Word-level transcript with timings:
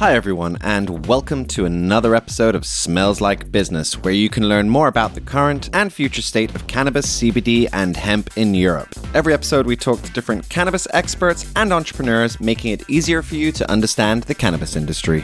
Hi, 0.00 0.14
everyone, 0.14 0.56
and 0.62 1.06
welcome 1.06 1.44
to 1.48 1.66
another 1.66 2.14
episode 2.14 2.54
of 2.54 2.64
Smells 2.64 3.20
Like 3.20 3.52
Business, 3.52 4.02
where 4.02 4.14
you 4.14 4.30
can 4.30 4.48
learn 4.48 4.70
more 4.70 4.88
about 4.88 5.14
the 5.14 5.20
current 5.20 5.68
and 5.74 5.92
future 5.92 6.22
state 6.22 6.54
of 6.54 6.66
cannabis, 6.66 7.20
CBD, 7.20 7.68
and 7.74 7.94
hemp 7.94 8.30
in 8.38 8.54
Europe. 8.54 8.88
Every 9.12 9.34
episode, 9.34 9.66
we 9.66 9.76
talk 9.76 10.00
to 10.00 10.10
different 10.12 10.48
cannabis 10.48 10.88
experts 10.94 11.52
and 11.54 11.70
entrepreneurs, 11.70 12.40
making 12.40 12.72
it 12.72 12.88
easier 12.88 13.20
for 13.20 13.34
you 13.34 13.52
to 13.52 13.70
understand 13.70 14.22
the 14.22 14.34
cannabis 14.34 14.74
industry. 14.74 15.22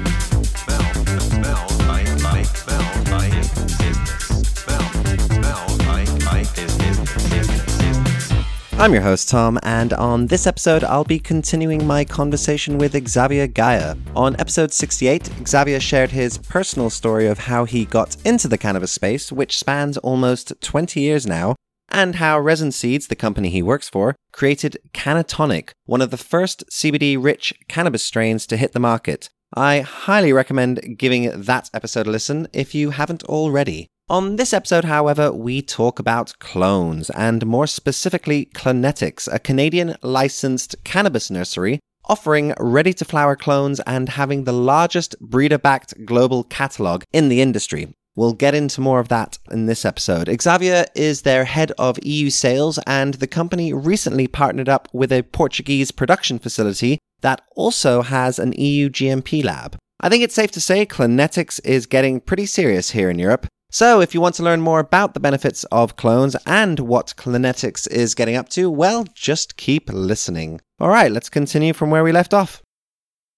I'm 8.78 8.92
your 8.92 9.02
host, 9.02 9.30
Tom, 9.30 9.58
and 9.62 9.94
on 9.94 10.26
this 10.26 10.46
episode, 10.46 10.84
I'll 10.84 11.02
be 11.02 11.18
continuing 11.18 11.86
my 11.86 12.04
conversation 12.04 12.76
with 12.76 13.08
Xavier 13.08 13.46
Gaia. 13.46 13.96
On 14.14 14.38
episode 14.38 14.70
68, 14.70 15.30
Xavier 15.48 15.80
shared 15.80 16.10
his 16.10 16.36
personal 16.36 16.90
story 16.90 17.26
of 17.26 17.38
how 17.38 17.64
he 17.64 17.86
got 17.86 18.18
into 18.26 18.48
the 18.48 18.58
cannabis 18.58 18.92
space, 18.92 19.32
which 19.32 19.58
spans 19.58 19.96
almost 19.96 20.52
20 20.60 21.00
years 21.00 21.26
now, 21.26 21.56
and 21.88 22.16
how 22.16 22.38
Resin 22.38 22.70
Seeds, 22.70 23.06
the 23.06 23.16
company 23.16 23.48
he 23.48 23.62
works 23.62 23.88
for, 23.88 24.14
created 24.30 24.76
Cannatonic, 24.92 25.70
one 25.86 26.02
of 26.02 26.10
the 26.10 26.18
first 26.18 26.62
CBD 26.70 27.16
rich 27.18 27.54
cannabis 27.68 28.04
strains 28.04 28.46
to 28.46 28.58
hit 28.58 28.72
the 28.72 28.78
market. 28.78 29.30
I 29.54 29.80
highly 29.80 30.34
recommend 30.34 30.98
giving 30.98 31.30
that 31.34 31.70
episode 31.72 32.06
a 32.06 32.10
listen 32.10 32.46
if 32.52 32.74
you 32.74 32.90
haven't 32.90 33.24
already. 33.24 33.88
On 34.08 34.36
this 34.36 34.52
episode, 34.52 34.84
however, 34.84 35.32
we 35.32 35.60
talk 35.60 35.98
about 35.98 36.38
clones, 36.38 37.10
and 37.10 37.44
more 37.44 37.66
specifically, 37.66 38.48
Klonetics, 38.54 39.28
a 39.32 39.40
Canadian 39.40 39.96
licensed 40.00 40.76
cannabis 40.84 41.28
nursery 41.28 41.80
offering 42.04 42.54
ready 42.60 42.92
to 42.92 43.04
flower 43.04 43.34
clones 43.34 43.80
and 43.80 44.10
having 44.10 44.44
the 44.44 44.52
largest 44.52 45.18
breeder 45.18 45.58
backed 45.58 46.06
global 46.06 46.44
catalogue 46.44 47.02
in 47.12 47.28
the 47.28 47.40
industry. 47.40 47.96
We'll 48.14 48.32
get 48.32 48.54
into 48.54 48.80
more 48.80 49.00
of 49.00 49.08
that 49.08 49.38
in 49.50 49.66
this 49.66 49.84
episode. 49.84 50.30
Xavier 50.40 50.84
is 50.94 51.22
their 51.22 51.44
head 51.44 51.72
of 51.72 51.98
EU 52.04 52.30
sales, 52.30 52.78
and 52.86 53.14
the 53.14 53.26
company 53.26 53.72
recently 53.72 54.28
partnered 54.28 54.68
up 54.68 54.88
with 54.92 55.10
a 55.10 55.24
Portuguese 55.24 55.90
production 55.90 56.38
facility 56.38 57.00
that 57.22 57.42
also 57.56 58.02
has 58.02 58.38
an 58.38 58.52
EU 58.52 58.88
GMP 58.88 59.42
lab. 59.42 59.76
I 59.98 60.08
think 60.08 60.22
it's 60.22 60.36
safe 60.36 60.52
to 60.52 60.60
say 60.60 60.86
Klonetics 60.86 61.58
is 61.64 61.86
getting 61.86 62.20
pretty 62.20 62.46
serious 62.46 62.90
here 62.90 63.10
in 63.10 63.18
Europe. 63.18 63.48
So, 63.78 64.00
if 64.00 64.14
you 64.14 64.22
want 64.22 64.34
to 64.36 64.42
learn 64.42 64.62
more 64.62 64.80
about 64.80 65.12
the 65.12 65.20
benefits 65.20 65.64
of 65.64 65.96
clones 65.96 66.34
and 66.46 66.80
what 66.80 67.12
Klonetics 67.18 67.86
is 67.90 68.14
getting 68.14 68.34
up 68.34 68.48
to, 68.56 68.70
well, 68.70 69.04
just 69.12 69.58
keep 69.58 69.90
listening. 69.92 70.62
All 70.80 70.88
right, 70.88 71.12
let's 71.12 71.28
continue 71.28 71.74
from 71.74 71.90
where 71.90 72.02
we 72.02 72.10
left 72.10 72.32
off. 72.32 72.62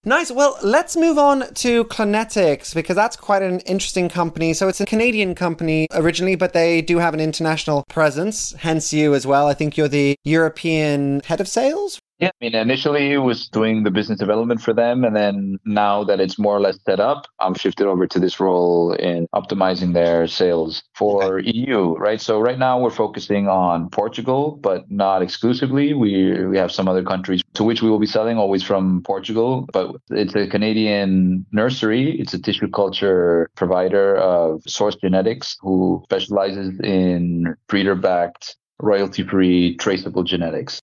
Nice. 0.05 0.31
Well, 0.31 0.57
let's 0.63 0.95
move 0.95 1.17
on 1.17 1.53
to 1.55 1.83
Klonetics 1.83 2.73
because 2.73 2.95
that's 2.95 3.17
quite 3.17 3.41
an 3.41 3.59
interesting 3.65 4.07
company. 4.07 4.53
So 4.53 4.69
it's 4.69 4.79
a 4.79 4.85
Canadian 4.85 5.35
company 5.35 5.87
originally, 5.91 6.35
but 6.35 6.53
they 6.53 6.81
do 6.81 6.99
have 6.99 7.13
an 7.13 7.19
international 7.19 7.83
presence, 7.89 8.53
hence 8.59 8.93
you 8.93 9.13
as 9.15 9.27
well. 9.27 9.45
I 9.45 9.53
think 9.53 9.75
you're 9.75 9.89
the 9.89 10.15
European 10.23 11.19
head 11.25 11.41
of 11.41 11.49
sales 11.49 11.99
yeah, 12.19 12.27
I 12.27 12.45
mean, 12.45 12.53
initially 12.53 13.13
it 13.13 13.19
was 13.19 13.47
doing 13.47 13.83
the 13.83 13.91
business 13.91 14.19
development 14.19 14.61
for 14.61 14.73
them. 14.73 15.05
And 15.05 15.15
then 15.15 15.57
now 15.63 16.03
that 16.03 16.19
it's 16.19 16.37
more 16.37 16.57
or 16.57 16.59
less 16.59 16.77
set 16.83 16.99
up, 16.99 17.27
I'm 17.39 17.53
shifted 17.53 17.87
over 17.87 18.07
to 18.07 18.19
this 18.19 18.41
role 18.41 18.91
in 18.93 19.25
optimizing 19.33 19.93
their 19.93 20.27
sales 20.27 20.83
for 20.95 21.39
okay. 21.39 21.51
EU, 21.51 21.95
right? 21.95 22.19
So 22.19 22.41
right 22.41 22.59
now 22.59 22.77
we're 22.77 22.89
focusing 22.89 23.47
on 23.47 23.89
Portugal, 23.89 24.59
but 24.61 24.91
not 24.91 25.21
exclusively. 25.21 25.93
We, 25.93 26.45
we 26.45 26.57
have 26.57 26.73
some 26.73 26.89
other 26.89 27.03
countries 27.03 27.41
to 27.53 27.63
which 27.63 27.81
we 27.81 27.89
will 27.89 27.99
be 27.99 28.05
selling 28.05 28.37
always 28.37 28.63
from 28.63 29.01
Portugal, 29.03 29.69
but 29.71 29.95
it's 30.09 30.35
a 30.35 30.45
Canadian 30.45 31.45
nursery. 31.53 32.19
It's 32.19 32.33
a 32.33 32.41
tissue 32.41 32.69
culture 32.69 33.49
provider 33.55 34.17
of 34.17 34.61
source 34.67 34.97
genetics 34.97 35.55
who 35.61 36.01
specializes 36.03 36.77
in 36.81 37.55
breeder 37.67 37.95
backed 37.95 38.57
royalty 38.81 39.23
free 39.23 39.77
traceable 39.77 40.23
genetics. 40.23 40.81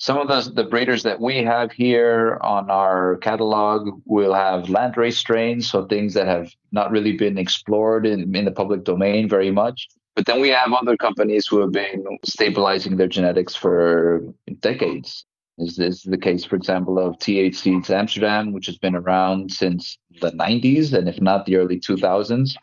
Some 0.00 0.16
of 0.16 0.28
the, 0.28 0.52
the 0.52 0.68
breeders 0.68 1.02
that 1.02 1.20
we 1.20 1.42
have 1.42 1.72
here 1.72 2.38
on 2.40 2.70
our 2.70 3.16
catalog 3.16 4.00
will 4.04 4.32
have 4.32 4.66
landrace 4.66 5.14
strains, 5.14 5.68
so 5.68 5.86
things 5.86 6.14
that 6.14 6.28
have 6.28 6.52
not 6.70 6.92
really 6.92 7.16
been 7.16 7.36
explored 7.36 8.06
in, 8.06 8.34
in 8.34 8.44
the 8.44 8.52
public 8.52 8.84
domain 8.84 9.28
very 9.28 9.50
much. 9.50 9.88
But 10.14 10.26
then 10.26 10.40
we 10.40 10.50
have 10.50 10.72
other 10.72 10.96
companies 10.96 11.48
who 11.48 11.60
have 11.60 11.72
been 11.72 12.04
stabilizing 12.24 12.96
their 12.96 13.08
genetics 13.08 13.56
for 13.56 14.22
decades. 14.60 15.24
This 15.58 15.80
is 15.80 16.02
the 16.04 16.18
case, 16.18 16.44
for 16.44 16.54
example, 16.54 17.00
of 17.00 17.18
TH 17.18 17.56
Seeds 17.56 17.90
Amsterdam, 17.90 18.52
which 18.52 18.66
has 18.66 18.78
been 18.78 18.94
around 18.94 19.50
since 19.50 19.98
the 20.20 20.30
90s, 20.30 20.92
and 20.92 21.08
if 21.08 21.20
not 21.20 21.44
the 21.44 21.56
early 21.56 21.80
2000s. 21.80 22.54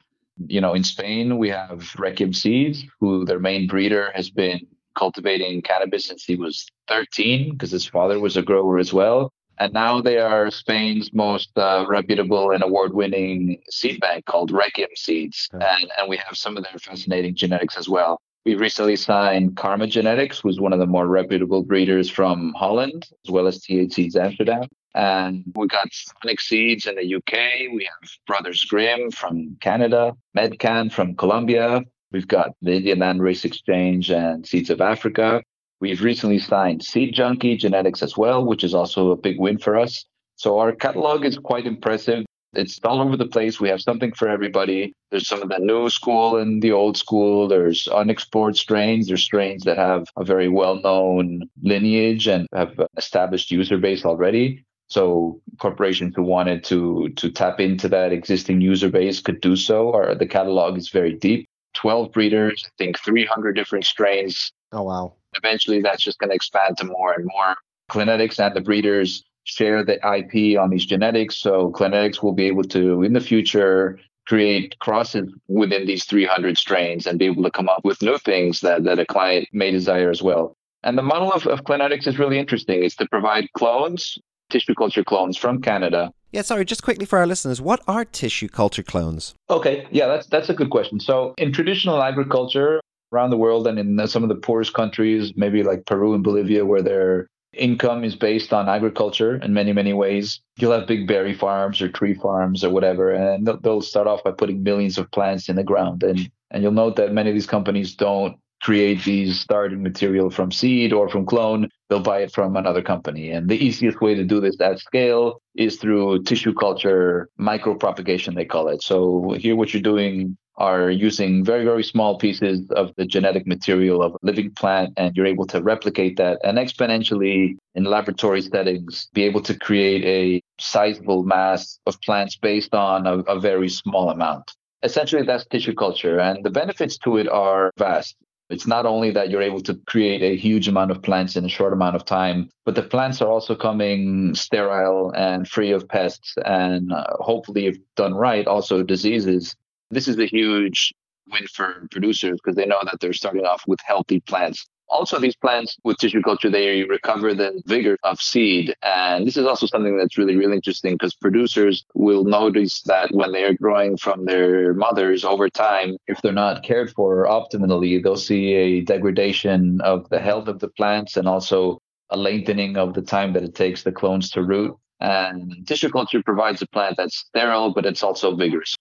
You 0.48 0.62
know, 0.62 0.74
in 0.74 0.86
Spain, 0.86 1.38
we 1.38 1.50
have 1.50 1.94
Requiem 1.98 2.32
Seeds, 2.32 2.86
who 3.02 3.26
their 3.26 3.40
main 3.40 3.68
breeder 3.68 4.12
has 4.16 4.30
been 4.30 4.66
cultivating 4.96 5.62
cannabis 5.62 6.06
since 6.06 6.24
he 6.24 6.36
was 6.36 6.66
13 6.88 7.52
because 7.52 7.72
his 7.72 7.86
father 7.86 8.20
was 8.20 8.38
a 8.38 8.42
grower 8.42 8.80
as 8.80 8.94
well. 8.94 9.32
And 9.58 9.74
now 9.74 10.02
they 10.02 10.18
are 10.18 10.52
Spain's 10.52 11.14
most 11.14 11.50
uh, 11.58 11.86
reputable 11.88 12.52
and 12.52 12.62
award 12.62 12.94
winning 12.94 13.62
seed 13.70 14.02
bank 14.02 14.26
called 14.26 14.52
Requiem 14.52 14.90
Seeds. 14.96 15.50
Okay. 15.54 15.66
And, 15.66 15.90
and 15.98 16.10
we 16.10 16.18
have 16.18 16.36
some 16.36 16.58
of 16.58 16.64
their 16.64 16.78
fascinating 16.80 17.36
genetics 17.36 17.78
as 17.78 17.88
well. 17.88 18.20
We 18.46 18.56
recently 18.56 18.96
signed 18.96 19.58
Karma 19.58 19.88
Genetics, 19.88 20.40
who's 20.40 20.60
one 20.60 20.72
of 20.72 20.78
the 20.80 20.86
more 20.86 21.08
reputable 21.08 21.64
breeders 21.64 22.12
from 22.12 22.54
Holland, 22.56 23.08
as 23.26 23.32
well 23.32 23.48
as 23.48 23.62
TH 23.62 23.94
Seeds 23.94 24.16
Amsterdam. 24.16 24.68
And 24.94 25.44
we 25.56 25.68
got 25.68 25.88
Sonic 25.92 26.40
Seeds 26.40 26.86
in 26.86 26.96
the 26.96 27.16
UK. 27.16 27.74
We 27.74 27.86
have 27.86 28.10
Brothers 28.28 28.64
Grimm 28.66 29.10
from 29.10 29.58
Canada, 29.62 30.16
Medcan 30.38 30.92
from 30.92 31.16
Colombia, 31.16 31.82
We've 32.16 32.26
got 32.26 32.56
the 32.62 32.72
Indian 32.72 33.00
Land 33.00 33.22
Race 33.22 33.44
Exchange 33.44 34.10
and 34.10 34.48
Seeds 34.48 34.70
of 34.70 34.80
Africa. 34.80 35.44
We've 35.82 36.02
recently 36.02 36.40
signed 36.40 36.82
Seed 36.82 37.14
Junky 37.14 37.60
Genetics 37.60 38.02
as 38.02 38.16
well, 38.16 38.46
which 38.46 38.64
is 38.64 38.74
also 38.74 39.12
a 39.12 39.18
big 39.18 39.38
win 39.38 39.58
for 39.58 39.78
us. 39.78 40.06
So 40.38 40.58
our 40.60 40.72
catalog 40.72 41.26
is 41.26 41.38
quite 41.38 41.66
impressive. 41.66 42.24
It's 42.54 42.80
all 42.86 43.02
over 43.02 43.18
the 43.18 43.28
place. 43.28 43.60
We 43.60 43.68
have 43.68 43.82
something 43.82 44.14
for 44.14 44.30
everybody. 44.30 44.94
There's 45.12 45.28
some 45.28 45.42
of 45.42 45.50
the 45.50 45.60
new 45.60 45.90
school 45.90 46.38
and 46.38 46.62
the 46.62 46.72
old 46.72 46.96
school. 46.96 47.50
There's 47.50 47.90
unexplored 47.90 48.56
strains. 48.56 49.08
There's 49.08 49.22
strains 49.22 49.66
that 49.66 49.78
have 49.78 50.06
a 50.16 50.24
very 50.24 50.48
well 50.48 50.82
known 50.82 51.42
lineage 51.64 52.30
and 52.30 52.48
have 52.54 52.80
established 52.96 53.52
user 53.52 53.78
base 53.78 54.06
already. 54.06 54.64
So 54.88 55.42
corporations 55.60 56.14
who 56.16 56.24
wanted 56.24 56.64
to 56.66 57.10
to 57.18 57.30
tap 57.30 57.60
into 57.60 57.90
that 57.90 58.14
existing 58.14 58.62
user 58.62 58.90
base 58.90 59.20
could 59.20 59.42
do 59.42 59.58
so. 59.58 59.90
Or 59.90 60.16
the 60.16 60.26
catalog 60.26 60.78
is 60.78 60.88
very 60.88 61.12
deep. 61.12 61.50
12 61.76 62.12
breeders, 62.12 62.64
I 62.66 62.70
think 62.78 63.00
300 63.00 63.54
different 63.54 63.86
strains. 63.86 64.52
Oh, 64.72 64.84
wow. 64.84 65.14
Eventually, 65.36 65.82
that's 65.82 66.04
just 66.04 66.20
going 66.20 66.30
to 66.30 66.36
expand 66.36 66.78
to 66.78 66.86
more 66.86 67.14
and 67.14 67.26
more. 67.26 67.56
Klonetics 67.90 68.40
and 68.40 68.56
the 68.56 68.62
breeders 68.62 69.24
share 69.44 69.84
the 69.84 69.96
IP 69.96 70.60
on 70.60 70.70
these 70.70 70.86
genetics. 70.86 71.36
So 71.36 71.72
Klonetics 71.72 72.24
will 72.24 72.34
be 72.34 72.46
able 72.46 72.64
to, 72.64 73.04
in 73.04 73.14
the 73.14 73.22
future, 73.22 74.00
create 74.28 74.78
crosses 74.80 75.32
within 75.48 75.86
these 75.86 76.06
300 76.06 76.58
strains 76.58 77.06
and 77.06 77.20
be 77.20 77.26
able 77.26 77.44
to 77.44 77.52
come 77.52 77.70
up 77.70 77.86
with 77.86 78.02
new 78.02 78.18
things 78.18 78.60
that, 78.62 78.84
that 78.84 79.00
a 79.00 79.06
client 79.06 79.48
may 79.54 79.72
desire 79.72 80.10
as 80.10 80.22
well. 80.24 80.58
And 80.84 80.98
the 80.98 81.04
model 81.04 81.32
of, 81.32 81.46
of 81.48 81.64
Klonetics 81.64 82.08
is 82.08 82.20
really 82.20 82.40
interesting. 82.40 82.84
It's 82.84 82.96
to 82.98 83.08
provide 83.08 83.52
clones, 83.54 84.18
tissue 84.50 84.76
culture 84.76 85.04
clones 85.04 85.38
from 85.38 85.62
Canada 85.62 86.12
yeah, 86.36 86.42
sorry, 86.42 86.66
just 86.66 86.84
quickly 86.84 87.06
for 87.06 87.18
our 87.18 87.26
listeners, 87.26 87.62
what 87.62 87.82
are 87.88 88.04
tissue 88.04 88.50
culture 88.50 88.84
clones? 88.84 89.36
Okay, 89.50 89.88
yeah, 89.90 90.08
that's 90.08 90.28
that's 90.28 90.50
a 90.50 90.54
good 90.54 90.70
question. 90.70 91.00
So, 91.00 91.34
in 91.38 91.54
traditional 91.54 92.04
agriculture 92.04 92.82
around 93.14 93.30
the 93.30 93.38
world 93.38 93.68
and 93.68 93.80
in 93.80 94.06
some 94.08 94.22
of 94.22 94.28
the 94.28 94.36
poorest 94.36 94.74
countries, 94.74 95.32
maybe 95.38 95.64
like 95.64 95.86
Peru 95.86 96.14
and 96.14 96.26
Bolivia 96.26 96.66
where 96.66 96.82
their 96.82 97.28
income 97.54 98.04
is 98.04 98.18
based 98.18 98.52
on 98.52 98.68
agriculture 98.68 99.38
in 99.38 99.54
many 99.54 99.72
many 99.72 99.94
ways, 99.94 100.42
you'll 100.58 100.74
have 100.74 100.88
big 100.88 101.08
berry 101.08 101.34
farms 101.34 101.82
or 101.82 101.88
tree 101.88 102.14
farms 102.14 102.66
or 102.66 102.70
whatever, 102.70 103.14
and 103.14 103.48
they'll 103.64 103.82
start 103.82 104.06
off 104.06 104.22
by 104.26 104.32
putting 104.32 104.62
millions 104.62 104.98
of 104.98 105.10
plants 105.12 105.48
in 105.48 105.56
the 105.56 105.64
ground 105.64 106.04
and 106.04 106.30
and 106.52 106.64
you'll 106.64 106.74
note 106.74 106.98
that 106.98 107.14
many 107.14 107.30
of 107.30 107.34
these 107.34 107.48
companies 107.48 107.96
don't 107.96 108.36
create 108.66 109.04
these 109.04 109.40
starting 109.40 109.84
material 109.84 110.32
from 110.32 110.52
seed 110.52 110.92
or 110.92 111.08
from 111.08 111.24
clone, 111.24 111.70
they'll 111.88 112.00
buy 112.00 112.22
it 112.22 112.32
from 112.34 112.56
another 112.56 112.82
company. 112.82 113.30
And 113.30 113.48
the 113.48 113.64
easiest 113.64 114.02
way 114.02 114.16
to 114.16 114.24
do 114.24 114.42
this 114.42 114.60
at 114.60 114.80
scale 114.80 115.40
is 115.54 115.78
through 115.78 116.24
tissue 116.24 116.56
culture 116.56 117.30
micropropagation, 117.40 118.34
they 118.34 118.46
call 118.46 118.68
it. 118.70 118.82
So 118.82 119.36
here, 119.38 119.56
what 119.56 119.72
you're 119.72 119.84
doing 119.84 120.36
are 120.58 120.90
using 120.90 121.46
very, 121.46 121.64
very 121.64 121.84
small 121.84 122.18
pieces 122.18 122.60
of 122.72 122.92
the 122.98 123.06
genetic 123.06 123.46
material 123.46 124.02
of 124.02 124.14
a 124.14 124.18
living 124.24 124.50
plant, 124.56 124.94
and 124.98 125.16
you're 125.16 125.28
able 125.28 125.46
to 125.54 125.62
replicate 125.62 126.18
that 126.18 126.40
and 126.44 126.58
exponentially 126.58 127.58
in 127.76 127.84
laboratory 127.84 128.42
settings 128.42 129.10
be 129.14 129.22
able 129.30 129.44
to 129.44 129.54
create 129.60 130.04
a 130.06 130.42
sizable 130.60 131.22
mass 131.24 131.78
of 131.86 132.02
plants 132.02 132.36
based 132.36 132.74
on 132.74 133.06
a, 133.06 133.20
a 133.36 133.40
very 133.40 133.70
small 133.70 134.10
amount. 134.10 134.50
Essentially, 134.82 135.24
that's 135.24 135.46
tissue 135.46 135.76
culture, 135.76 136.20
and 136.20 136.44
the 136.44 136.50
benefits 136.50 136.98
to 136.98 137.18
it 137.18 137.28
are 137.30 137.72
vast 137.78 138.16
It's 138.50 138.68
not 138.68 138.86
only 138.86 139.10
that 139.12 139.30
you're 139.30 139.42
able 139.42 139.62
to 139.62 139.74
create 139.88 140.22
a 140.22 140.36
huge 140.36 140.68
amount 140.68 140.92
of 140.92 141.02
plants 141.02 141.36
in 141.36 141.46
a 141.46 141.50
short 141.50 141.74
amount 141.74 141.96
of 141.96 142.06
time, 142.06 142.50
but 142.64 142.76
the 142.76 142.84
plants 142.84 143.22
are 143.22 143.30
also 143.30 143.56
coming 143.56 144.36
sterile 144.36 145.12
and 145.16 145.48
free 145.48 145.72
of 145.72 145.88
pests 145.88 146.36
and 146.46 146.94
uh, 146.94 147.06
hopefully, 147.20 147.66
if 147.66 147.78
done 147.96 148.14
right, 148.14 148.46
also 148.46 148.84
diseases. 148.84 149.56
This 149.90 150.08
is 150.08 150.20
a 150.20 150.28
huge 150.28 150.94
win 151.32 151.48
for 151.48 151.88
producers 151.90 152.40
because 152.44 152.56
they 152.56 152.66
know 152.66 152.80
that 152.84 153.00
they're 153.00 153.14
starting 153.14 153.46
off 153.46 153.64
with 153.68 153.80
healthy 153.84 154.20
plants 154.20 154.68
also, 154.88 155.20
these 155.20 155.36
plants 155.36 155.78
with 155.84 155.98
tissue 155.98 156.22
culture, 156.22 156.50
they 156.50 156.84
recover 156.84 157.34
the 157.34 157.62
vigor 157.66 157.98
of 158.04 158.22
seed. 158.22 158.76
And 158.84 159.26
this 159.26 159.38
is 159.38 159.46
also 159.46 159.66
something 159.66 159.98
that's 159.98 160.18
really, 160.18 160.36
really 160.36 160.56
interesting 160.56 160.94
because 160.94 161.16
producers 161.16 161.86
will 161.94 162.24
notice 162.24 162.82
that 162.84 163.12
when 163.12 163.32
they 163.32 163.44
are 163.44 163.54
growing 163.54 163.98
from 163.98 164.26
their 164.26 164.74
mothers 164.74 165.26
over 165.26 165.50
time, 165.50 165.98
if 166.08 166.22
they're 166.22 166.32
not 166.32 166.64
cared 166.64 166.92
for 166.92 167.26
optimally, 167.26 168.02
they'll 168.02 168.16
see 168.16 168.54
a 168.54 168.82
degradation 168.82 169.82
of 169.82 170.08
the 170.10 170.20
health 170.20 170.48
of 170.48 170.60
the 170.60 170.70
plants 170.70 171.18
and 171.18 171.28
also 171.28 171.80
a 172.12 172.18
lengthening 172.18 172.78
of 172.78 172.94
the 172.94 173.02
time 173.02 173.34
that 173.34 173.44
it 173.44 173.56
takes 173.56 173.84
the 173.84 173.92
clones 173.92 174.30
to 174.32 174.44
root. 174.44 174.76
And 175.00 175.68
tissue 175.68 175.90
culture 175.90 176.22
provides 176.24 176.62
a 176.62 176.68
plant 176.68 176.96
that's 176.98 177.18
sterile, 177.18 177.74
but 177.74 177.86
it's 177.86 178.04
also 178.04 178.36
vigorous. 178.36 178.76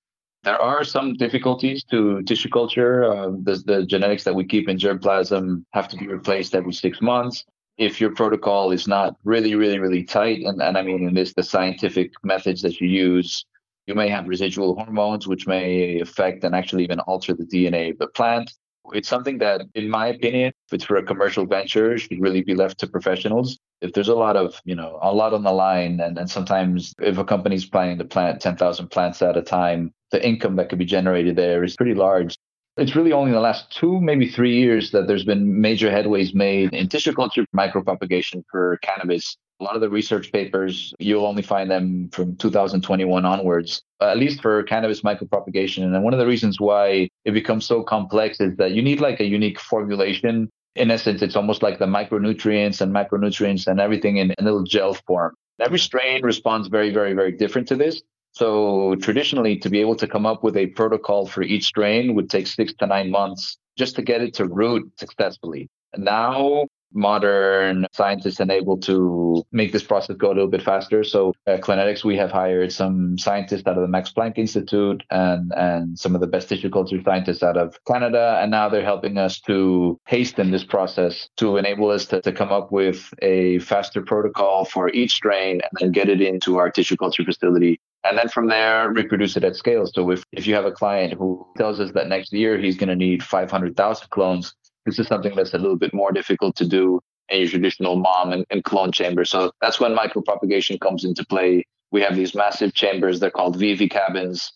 There 0.45 0.61
are 0.61 0.85
some 0.85 1.15
difficulties 1.15 1.85
to 1.85 2.23
tissue 2.25 2.51
culture. 2.51 3.05
Uh, 3.05 3.31
the, 3.43 3.63
the 3.65 3.87
genetics 3.87 4.25
that 4.25 4.35
we 4.35 4.45
keep 4.45 4.69
in 4.69 4.77
germplasm 4.77 5.65
have 5.73 5.89
to 5.89 5.97
be 5.97 6.07
replaced 6.07 6.55
every 6.55 6.75
six 6.75 7.01
months. 7.01 7.45
If 7.79 7.99
your 7.99 8.15
protocol 8.15 8.71
is 8.71 8.87
not 8.87 9.17
really, 9.25 9.55
really, 9.55 9.79
really 9.79 10.05
tight, 10.05 10.43
and, 10.45 10.61
and 10.63 10.77
I 10.77 10.83
mean 10.83 11.09
in 11.09 11.15
this 11.15 11.33
the 11.33 11.43
scientific 11.43 12.13
methods 12.23 12.61
that 12.61 12.79
you 12.79 12.89
use, 12.89 13.47
you 13.87 13.95
may 13.95 14.09
have 14.09 14.29
residual 14.29 14.75
hormones 14.77 15.27
which 15.27 15.47
may 15.47 16.01
affect 16.01 16.45
and 16.45 16.55
actually 16.55 16.85
even 16.85 17.01
alter 17.01 17.33
the 17.33 17.45
DNA 17.45 17.93
of 17.93 17.99
the 17.99 18.09
plant. 18.09 18.53
It's 18.93 19.09
something 19.09 19.39
that, 19.39 19.63
in 19.75 19.89
my 19.89 20.09
opinion, 20.09 20.53
if 20.67 20.73
it's 20.73 20.85
for 20.85 20.97
a 20.97 21.03
commercial 21.03 21.47
venture, 21.47 21.97
should 21.97 22.21
really 22.21 22.43
be 22.43 22.55
left 22.55 22.79
to 22.81 22.87
professionals. 22.87 23.59
If 23.81 23.93
there's 23.93 24.09
a 24.09 24.15
lot 24.15 24.37
of, 24.37 24.61
you 24.65 24.75
know, 24.75 24.99
a 25.03 25.13
lot 25.13 25.33
on 25.33 25.43
the 25.43 25.53
line, 25.53 26.01
and, 26.01 26.19
and 26.19 26.29
sometimes 26.29 26.95
if 27.01 27.19
a 27.19 27.25
company's 27.25 27.65
planning 27.65 27.99
to 27.99 28.05
plant 28.05 28.41
10,000 28.41 28.89
plants 28.89 29.23
at 29.23 29.37
a 29.37 29.43
time, 29.43 29.93
the 30.11 30.25
income 30.27 30.57
that 30.57 30.69
could 30.69 30.79
be 30.79 30.85
generated 30.85 31.37
there 31.37 31.65
is 31.65 31.77
pretty 31.77 31.95
large. 31.95 32.37
It's 32.77 32.97
really 32.97 33.13
only 33.13 33.31
in 33.31 33.35
the 33.35 33.41
last 33.41 33.71
two, 33.71 34.01
maybe 34.01 34.29
three 34.29 34.57
years 34.57 34.91
that 34.91 35.07
there's 35.07 35.25
been 35.25 35.61
major 35.61 35.91
headways 35.91 36.35
made 36.35 36.75
in 36.75 36.89
tissue 36.89 37.13
culture 37.13 37.47
micropropagation 37.55 38.43
for 38.51 38.79
cannabis. 38.83 39.37
A 39.65 39.67
lot 39.67 39.77
of 39.77 39.81
the 39.81 39.89
research 39.89 40.31
papers, 40.31 40.93
you'll 40.99 41.25
only 41.25 41.41
find 41.41 41.71
them 41.71 42.11
from 42.11 42.37
2021 42.37 43.25
onwards, 43.25 43.83
at 44.03 44.19
least 44.19 44.43
for 44.43 44.63
cannabis 44.65 45.01
micropropagation. 45.01 45.85
And 45.85 46.05
one 46.05 46.13
of 46.13 46.19
the 46.21 46.27
reasons 46.27 46.61
why 46.61 47.09
it 47.25 47.31
becomes 47.31 47.65
so 47.65 47.83
complex 47.83 48.41
is 48.41 48.55
that 48.59 48.73
you 48.73 48.83
need 48.83 49.01
like 49.01 49.21
a 49.21 49.25
unique 49.25 49.59
formulation. 49.59 50.51
In 50.77 50.91
essence, 50.91 51.23
it's 51.23 51.35
almost 51.35 51.63
like 51.63 51.79
the 51.79 51.87
micronutrients 51.87 52.83
and 52.83 52.93
macronutrients 52.93 53.67
and 53.67 53.81
everything 53.81 54.19
in 54.19 54.35
a 54.39 54.43
little 54.43 54.65
gel 54.65 54.93
form. 55.07 55.35
Every 55.59 55.79
strain 55.79 56.23
responds 56.23 56.69
very, 56.69 56.93
very, 56.93 57.15
very 57.15 57.33
different 57.33 57.67
to 57.69 57.77
this. 57.77 58.03
So 58.33 58.97
traditionally, 58.97 59.57
to 59.61 59.71
be 59.71 59.81
able 59.81 59.97
to 59.97 60.07
come 60.07 60.27
up 60.27 60.45
with 60.45 60.59
a 60.59 60.67
protocol 60.67 61.27
for 61.27 61.43
each 61.43 61.65
strain 61.65 62.15
would 62.15 62.29
take 62.29 62.49
six 62.49 62.75
to 62.81 62.87
nine 62.87 63.11
months 63.11 63.57
just 63.79 63.97
to 63.97 64.03
get 64.03 64.21
it 64.21 64.35
to 64.35 64.45
root 64.45 64.93
successfully. 64.99 65.71
Now 65.97 66.67
modern 66.95 67.87
scientists 67.93 68.41
and 68.41 68.51
able 68.51 68.79
to 68.79 69.45
make 69.53 69.73
this 69.73 69.83
process 69.83 70.17
go 70.17 70.29
a 70.29 70.35
little 70.35 70.49
bit 70.49 70.63
faster. 70.63 71.05
So 71.05 71.35
uh, 71.47 71.53
at 71.53 71.61
Klonetics, 71.61 72.05
we 72.05 72.17
have 72.17 72.31
hired 72.31 72.73
some 72.73 73.19
scientists 73.19 73.67
out 73.67 73.77
of 73.77 73.83
the 73.83 73.89
Max 73.89 74.13
Planck 74.13 74.39
Institute 74.39 75.03
and, 75.11 75.53
and 75.57 75.99
some 75.99 76.15
of 76.15 76.21
the 76.21 76.27
best 76.27 76.49
tissue 76.49 76.71
culture 76.71 77.01
scientists 77.05 77.43
out 77.43 77.57
of 77.57 77.79
Canada. 77.85 78.39
And 78.41 78.51
now 78.51 78.69
they're 78.69 78.85
helping 78.85 79.19
us 79.19 79.41
to 79.41 79.99
hasten 80.07 80.51
this 80.51 80.65
process 80.65 81.29
to 81.37 81.57
enable 81.57 81.91
us 81.91 82.07
to, 82.07 82.21
to 82.23 82.33
come 82.33 82.53
up 82.53 82.73
with 82.73 83.13
a 83.23 83.59
faster 83.61 84.03
protocol 84.03 84.65
for 84.65 84.89
each 84.91 85.13
strain 85.13 85.61
and 85.63 85.71
then 85.81 85.93
get 85.93 86.09
it 86.09 86.21
into 86.21 86.59
our 86.59 86.71
tissue 86.71 86.97
culture 86.97 87.25
facility 87.25 87.81
and 88.05 88.19
then 88.19 88.29
from 88.29 88.49
there 88.49 88.91
reproduce 88.91 89.37
it 89.37 89.45
at 89.45 89.57
scale 89.57 89.87
so 89.87 90.11
if, 90.11 90.23
if 90.33 90.47
you 90.47 90.55
have 90.55 90.67
a 90.67 90.71
client 90.71 91.15
who 91.15 91.47
tells 91.57 91.81
us 91.81 91.91
that 91.93 92.09
next 92.09 92.33
year 92.33 92.59
he's 92.59 92.77
going 92.77 92.89
to 92.89 92.97
need 92.97 93.23
500000 93.23 94.11
clones 94.11 94.55
this 94.85 94.99
is 94.99 95.07
something 95.07 95.35
that's 95.35 95.55
a 95.55 95.59
little 95.59 95.77
bit 95.77 95.95
more 95.95 96.13
difficult 96.13 96.57
to 96.57 96.67
do 96.67 97.01
in 97.29 97.41
your 97.41 97.49
traditional 97.49 97.97
mom 97.97 98.33
and, 98.33 98.45
and 98.51 98.65
clone 98.65 98.93
chamber. 98.93 99.25
So 99.25 99.51
that's 99.61 99.81
when 99.81 99.97
micropropagation 99.97 100.81
comes 100.81 101.05
into 101.05 101.25
play. 101.27 101.65
We 101.91 102.03
have 102.03 102.17
these 102.17 102.35
massive 102.35 102.75
chambers. 102.75 103.21
They're 103.21 103.31
called 103.31 103.59
VV 103.59 103.91
cabins. 103.91 104.53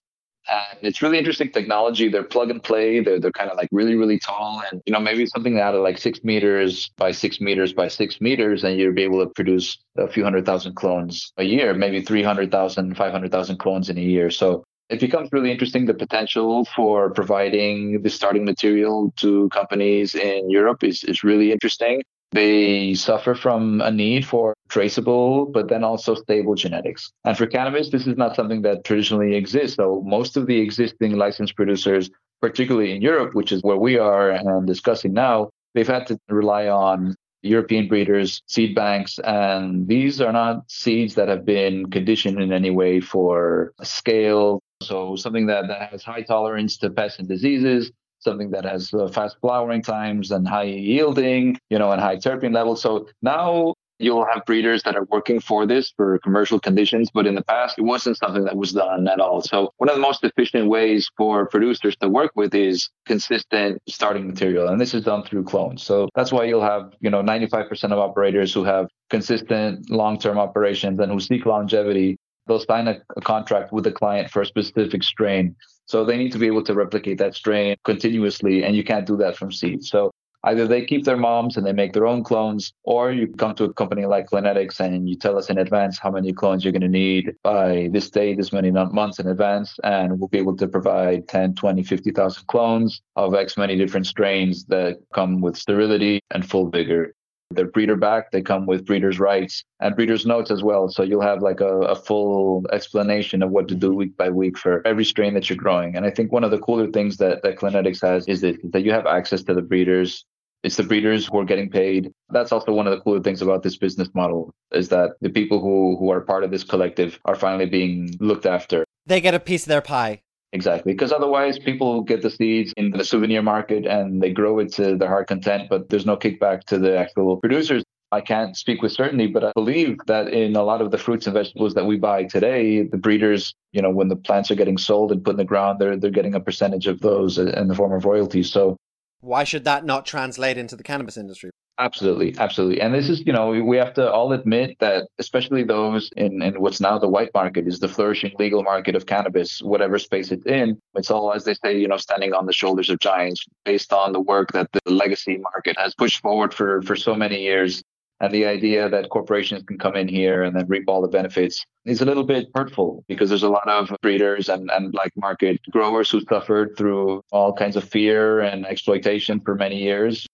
And 0.50 0.78
it's 0.82 1.02
really 1.02 1.19
interesting 1.19 1.50
technology. 1.50 2.08
They're 2.08 2.22
plug 2.22 2.50
and 2.50 2.62
play. 2.62 3.00
They're, 3.00 3.20
they're 3.20 3.32
kind 3.32 3.50
of 3.50 3.56
like 3.58 3.69
really, 3.70 3.96
really 3.96 4.19
tall. 4.19 4.62
And, 4.70 4.80
you 4.86 4.92
know, 4.92 5.00
maybe 5.00 5.26
something 5.26 5.58
out 5.60 5.75
of 5.75 5.82
like 5.82 5.98
six 5.98 6.25
meters 6.25 6.90
by 6.96 7.12
six 7.12 7.40
meters 7.40 7.72
by 7.74 7.88
six 7.88 8.20
meters, 8.20 8.64
and 8.64 8.78
you'll 8.78 8.94
be 8.94 9.02
able 9.02 9.24
to 9.24 9.31
produce 9.31 9.78
a 9.98 10.08
few 10.08 10.24
hundred 10.24 10.46
thousand 10.46 10.74
clones 10.74 11.32
a 11.36 11.44
year, 11.44 11.74
maybe 11.74 12.00
300,000, 12.00 12.96
500,000 12.96 13.56
clones 13.58 13.90
in 13.90 13.98
a 13.98 14.02
year. 14.02 14.31
So 14.31 14.64
it 14.88 15.00
becomes 15.00 15.29
really 15.32 15.50
interesting 15.50 15.87
the 15.87 15.94
potential 15.94 16.64
for 16.76 17.11
providing 17.11 18.02
the 18.02 18.11
starting 18.11 18.44
material 18.44 19.12
to 19.17 19.49
companies 19.50 20.14
in 20.14 20.50
Europe 20.50 20.82
is, 20.82 21.05
is 21.05 21.23
really 21.23 21.52
interesting. 21.52 22.02
They 22.32 22.94
suffer 22.94 23.35
from 23.35 23.81
a 23.81 23.90
need 23.90 24.26
for 24.26 24.55
traceable, 24.69 25.46
but 25.46 25.69
then 25.69 25.82
also 25.82 26.14
stable 26.14 26.55
genetics. 26.55 27.11
And 27.25 27.37
for 27.37 27.46
cannabis, 27.46 27.90
this 27.90 28.06
is 28.06 28.17
not 28.17 28.37
something 28.37 28.62
that 28.62 28.85
traditionally 28.85 29.35
exists. 29.35 29.76
So 29.76 30.02
most 30.06 30.37
of 30.37 30.46
the 30.46 30.58
existing 30.61 31.17
licensed 31.17 31.56
producers, 31.56 32.11
particularly 32.43 32.93
in 32.93 33.00
Europe, 33.00 33.34
which 33.34 33.52
is 33.52 33.62
where 33.62 33.79
we 33.79 33.99
are 33.99 34.31
and 34.31 34.67
discussing 34.67 35.14
now, 35.14 35.50
they've 35.75 35.88
had 35.88 36.06
to 36.08 36.19
rely 36.29 36.69
on 36.69 37.14
European 37.43 37.88
breeders, 37.88 38.43
seed 38.46 38.75
banks, 38.75 39.19
and 39.20 39.87
these 39.87 40.20
are 40.20 40.32
not 40.32 40.70
seeds 40.70 41.14
that 41.14 41.29
have 41.29 41.44
been 41.46 41.88
conditioned 41.91 42.43
in 42.43 42.52
any 42.52 42.70
way 42.70 43.00
for 43.00 43.73
scale, 43.82 44.61
so 44.80 45.16
something 45.16 45.46
that, 45.46 45.69
that 45.69 45.90
has 45.90 46.02
high 46.02 46.22
tolerance 46.22 46.76
to 46.78 46.90
pests 46.90 47.19
and 47.19 47.28
diseases, 47.28 47.90
something 48.20 48.50
that 48.50 48.64
has 48.64 48.92
uh, 48.94 49.08
fast 49.08 49.36
flowering 49.40 49.82
times 49.82 50.30
and 50.30 50.46
high 50.46 50.64
yielding, 50.64 51.58
you 51.70 51.78
know, 51.78 51.92
and 51.92 52.00
high 52.00 52.16
terpene 52.16 52.54
levels. 52.54 52.80
So 52.82 53.08
now 53.22 53.75
you'll 53.98 54.25
have 54.25 54.44
breeders 54.46 54.84
that 54.84 54.94
are 54.94 55.04
working 55.10 55.40
for 55.40 55.66
this 55.66 55.92
for 55.96 56.20
commercial 56.20 56.60
conditions, 56.60 57.10
but 57.12 57.26
in 57.26 57.34
the 57.34 57.42
past 57.42 57.76
it 57.78 57.82
wasn't 57.82 58.16
something 58.16 58.44
that 58.44 58.56
was 58.56 58.72
done 58.72 59.08
at 59.08 59.19
all. 59.19 59.42
So 59.42 59.72
one 59.78 59.88
of 59.88 59.96
the 59.96 60.00
most 60.00 60.22
efficient 60.22 60.69
ways 60.69 61.10
for 61.16 61.46
producers 61.46 61.96
to 61.96 62.08
work 62.08 62.31
with 62.36 62.54
is 62.54 62.88
consistent 63.06 63.82
starting 63.88 64.28
material, 64.28 64.69
and 64.69 64.81
this 64.81 64.94
is 64.94 65.04
done 65.04 65.24
through 65.24 65.44
clones. 65.44 65.82
So 65.82 66.08
that's 66.14 66.32
why 66.32 66.44
you'll 66.44 66.62
have 66.62 66.92
you 67.00 67.10
know 67.10 67.22
95% 67.22 67.92
of 67.92 67.98
operators 67.98 68.54
who 68.54 68.62
have 68.62 68.88
consistent 69.10 69.90
long-term 69.90 70.38
operations 70.38 71.00
and 71.00 71.10
who 71.10 71.19
seek 71.19 71.44
longevity 71.44 72.17
they'll 72.48 72.60
sign 72.60 72.88
a, 72.88 73.00
a 73.17 73.20
contract 73.20 73.72
with 73.72 73.84
the 73.84 73.93
client 73.93 74.31
for 74.31 74.43
a 74.43 74.46
specific 74.46 75.02
strain. 75.02 75.55
So 75.86 76.05
they 76.05 76.17
need 76.17 76.32
to 76.32 76.38
be 76.38 76.46
able 76.46 76.64
to 76.64 76.74
replicate 76.74 77.19
that 77.19 77.34
strain 77.34 77.76
continuously, 77.84 78.64
and 78.64 78.74
you 78.74 78.84
can't 78.84 79.06
do 79.06 79.17
that 79.19 79.36
from 79.36 79.52
seed. 79.52 79.84
So 79.84 80.10
either 80.44 80.67
they 80.67 80.84
keep 80.84 81.05
their 81.05 81.17
moms 81.17 81.56
and 81.56 81.67
they 81.67 81.72
make 81.72 81.93
their 81.93 82.06
own 82.06 82.22
clones, 82.22 82.72
or 82.84 83.10
you 83.10 83.26
come 83.26 83.55
to 83.56 83.64
a 83.64 83.72
company 83.74 84.06
like 84.06 84.28
Klonetics 84.28 84.81
and 84.81 85.08
you 85.08 85.17
tell 85.17 85.36
us 85.38 85.50
in 85.50 85.58
advance 85.58 85.98
how 85.98 86.10
many 86.10 86.32
clones 86.32 86.64
you're 86.64 86.72
going 86.72 86.82
to 86.82 86.88
need 86.88 87.34
by 87.43 87.88
this 87.93 88.10
date, 88.10 88.36
this 88.36 88.52
many 88.52 88.70
months 88.70 89.19
in 89.19 89.26
advance, 89.26 89.78
and 89.84 90.19
we'll 90.19 90.28
be 90.28 90.38
able 90.38 90.56
to 90.56 90.69
provide 90.69 91.28
10, 91.28 91.55
20, 91.55 91.82
50,000 91.82 92.46
clones 92.46 93.02
of 93.17 93.34
X 93.34 93.56
many 93.56 93.76
different 93.76 94.06
strains 94.06 94.64
that 94.67 94.98
come 95.14 95.40
with 95.40 95.56
sterility 95.56 96.20
and 96.31 96.48
full 96.48 96.70
vigor. 96.70 97.14
They're 97.50 97.67
breeder 97.67 97.96
back. 97.96 98.31
They 98.31 98.43
come 98.43 98.67
with 98.67 98.84
breeder's 98.84 99.19
rights 99.19 99.64
and 99.81 99.96
breeder's 99.96 100.26
notes 100.26 100.50
as 100.50 100.62
well. 100.62 100.88
So 100.90 101.02
you'll 101.02 101.22
have 101.22 101.40
like 101.40 101.60
a, 101.60 101.78
a, 101.81 101.94
full 101.94 102.67
explanation 102.72 103.43
of 103.43 103.50
what 103.50 103.69
to 103.69 103.74
do 103.74 103.94
week 103.94 104.17
by 104.19 104.28
week 104.28 104.58
for 104.58 104.86
every 104.86 105.05
strain 105.05 105.32
that 105.34 105.48
you're 105.48 105.56
growing. 105.56 105.96
And 105.96 106.05
I 106.05 106.10
think 106.10 106.31
one 106.31 106.44
of 106.44 106.50
the 106.50 106.58
cooler 106.58 106.88
things 106.88 107.17
that, 107.17 107.43
that 107.43 107.56
Klonetics 107.56 108.02
has 108.02 108.28
is 108.28 108.43
that, 108.43 108.58
that 108.72 108.82
you 108.82 108.93
have 108.93 109.06
access 109.06 109.43
to 109.44 109.55
the 109.55 109.62
breeders. 109.62 110.26
It's 110.62 110.76
the 110.76 110.82
breeders 110.82 111.26
who 111.26 111.38
are 111.38 111.44
getting 111.44 111.70
paid. 111.70 112.12
That's 112.28 112.52
also 112.52 112.72
one 112.72 112.86
of 112.86 112.93
the 112.93 113.00
cooler 113.00 113.20
things 113.20 113.40
about 113.40 113.62
this 113.62 113.78
business 113.78 114.08
model 114.12 114.52
is 114.72 114.90
that 114.90 115.12
the 115.22 115.31
people 115.31 115.60
who, 115.60 115.96
who 115.98 116.10
are 116.10 116.20
part 116.20 116.44
of 116.44 116.50
this 116.50 116.64
collective 116.64 117.19
are 117.24 117.36
finally 117.36 117.67
being 117.67 118.14
looked 118.20 118.44
after. 118.44 118.84
They 119.06 119.22
get 119.22 119.34
a 119.34 119.40
piece 119.40 119.62
of 119.62 119.69
their 119.69 119.81
pie. 119.81 120.20
Exactly, 120.52 120.93
because 120.93 121.12
otherwise 121.12 121.58
people 121.58 122.02
get 122.02 122.22
the 122.22 122.31
seeds 122.31 122.72
in 122.78 122.90
the 122.90 123.05
souvenir 123.05 123.43
market 123.43 123.84
and 123.84 124.22
they 124.22 124.32
grow 124.32 124.58
it 124.60 124.72
to 124.74 124.96
their 124.96 125.08
heart 125.08 125.28
content, 125.28 125.69
but 125.69 125.90
there's 125.90 126.06
no 126.06 126.17
kickback 126.17 126.64
to 126.64 126.78
the 126.78 126.96
actual 126.96 127.36
producers. 127.36 127.84
I 128.10 128.22
can't 128.22 128.56
speak 128.56 128.81
with 128.81 128.93
certainty, 128.93 129.26
but 129.26 129.44
I 129.44 129.52
believe 129.55 129.98
that 130.06 130.28
in 130.28 130.56
a 130.56 130.62
lot 130.62 130.81
of 130.81 130.90
the 130.90 130.96
fruits 130.96 131.26
and 131.26 131.34
vegetables 131.34 131.74
that 131.74 131.84
we 131.84 131.98
buy 131.98 132.24
today, 132.24 132.82
the 132.82 132.96
breeders, 132.96 133.55
you 133.72 133.82
know, 133.82 133.90
when 133.90 134.08
the 134.08 134.17
plants 134.17 134.50
are 134.50 134.55
getting 134.55 134.78
sold 134.78 135.12
and 135.12 135.22
put 135.22 135.32
in 135.32 135.36
the 135.36 135.44
ground, 135.44 135.78
they're 135.78 135.98
they're 135.98 136.10
getting 136.10 136.34
a 136.34 136.40
percentage 136.40 136.86
of 136.86 137.00
those 137.00 137.36
in 137.36 137.69
the 137.69 137.74
form 137.74 137.93
of 137.93 138.06
royalties. 138.06 138.50
So 138.50 138.78
why 139.20 139.44
should 139.44 139.64
that 139.64 139.84
not 139.84 140.06
translate 140.06 140.56
into 140.56 140.76
the 140.76 140.82
cannabis 140.82 141.19
industry? 141.19 141.50
Absolutely, 141.81 142.35
absolutely. 142.39 142.81
And 142.81 142.93
this 142.93 143.08
is, 143.08 143.25
you 143.25 143.32
know, 143.32 143.51
we 143.51 143.77
have 143.77 143.94
to 143.94 144.11
all 144.11 144.32
admit 144.32 144.77
that, 144.81 145.06
especially 145.20 145.63
those 145.63 146.11
in, 146.17 146.43
in 146.43 146.61
what's 146.61 146.81
now 146.81 146.99
the 146.99 147.06
white 147.06 147.31
market, 147.35 147.69
is 147.69 147.79
the 147.79 147.87
flourishing 147.87 148.32
legal 148.37 148.65
market 148.65 148.97
of 148.97 149.06
cannabis, 149.06 149.63
whatever 149.63 149.97
space 150.01 150.32
it's 150.32 150.44
in. 150.44 150.81
It's 150.97 151.08
all, 151.08 151.32
as 151.32 151.44
they 151.44 151.55
say, 151.55 151.79
you 151.79 151.87
know, 151.87 151.97
standing 151.97 152.35
on 152.35 152.47
the 152.47 152.53
shoulders 152.53 152.91
of 152.91 152.99
giants 152.99 153.47
based 153.65 153.93
on 153.93 154.13
the 154.13 154.20
work 154.20 154.51
that 154.53 154.69
the 154.73 154.93
legacy 154.93 155.37
market 155.37 155.79
has 155.79 155.94
pushed 155.94 156.20
forward 156.20 156.53
for, 156.53 156.82
for 156.82 156.97
so 156.97 157.15
many 157.15 157.43
years. 157.43 157.81
And 158.20 158.35
the 158.35 158.47
idea 158.47 158.89
that 158.89 159.11
corporations 159.11 159.63
can 159.63 159.79
come 159.79 159.94
in 159.94 160.08
here 160.08 160.43
and 160.43 160.56
then 160.56 160.67
reap 160.67 160.89
all 160.89 161.01
the 161.01 161.06
benefits 161.06 161.65
is 161.85 162.01
a 162.01 162.05
little 162.05 162.25
bit 162.25 162.49
hurtful 162.56 163.05
because 163.06 163.29
there's 163.29 163.44
a 163.44 163.49
lot 163.49 163.69
of 163.69 163.97
breeders 164.03 164.49
and, 164.49 164.69
and 164.73 164.91
black 164.91 165.13
market 165.15 165.61
growers 165.70 166.11
who 166.11 166.20
suffered 166.23 166.77
through 166.77 167.23
all 167.31 167.53
kinds 167.53 167.77
of 167.77 167.85
fear 167.85 168.41
and 168.41 168.67
exploitation 168.67 169.39
for 169.39 169.55
many 169.55 169.81
years 169.81 170.27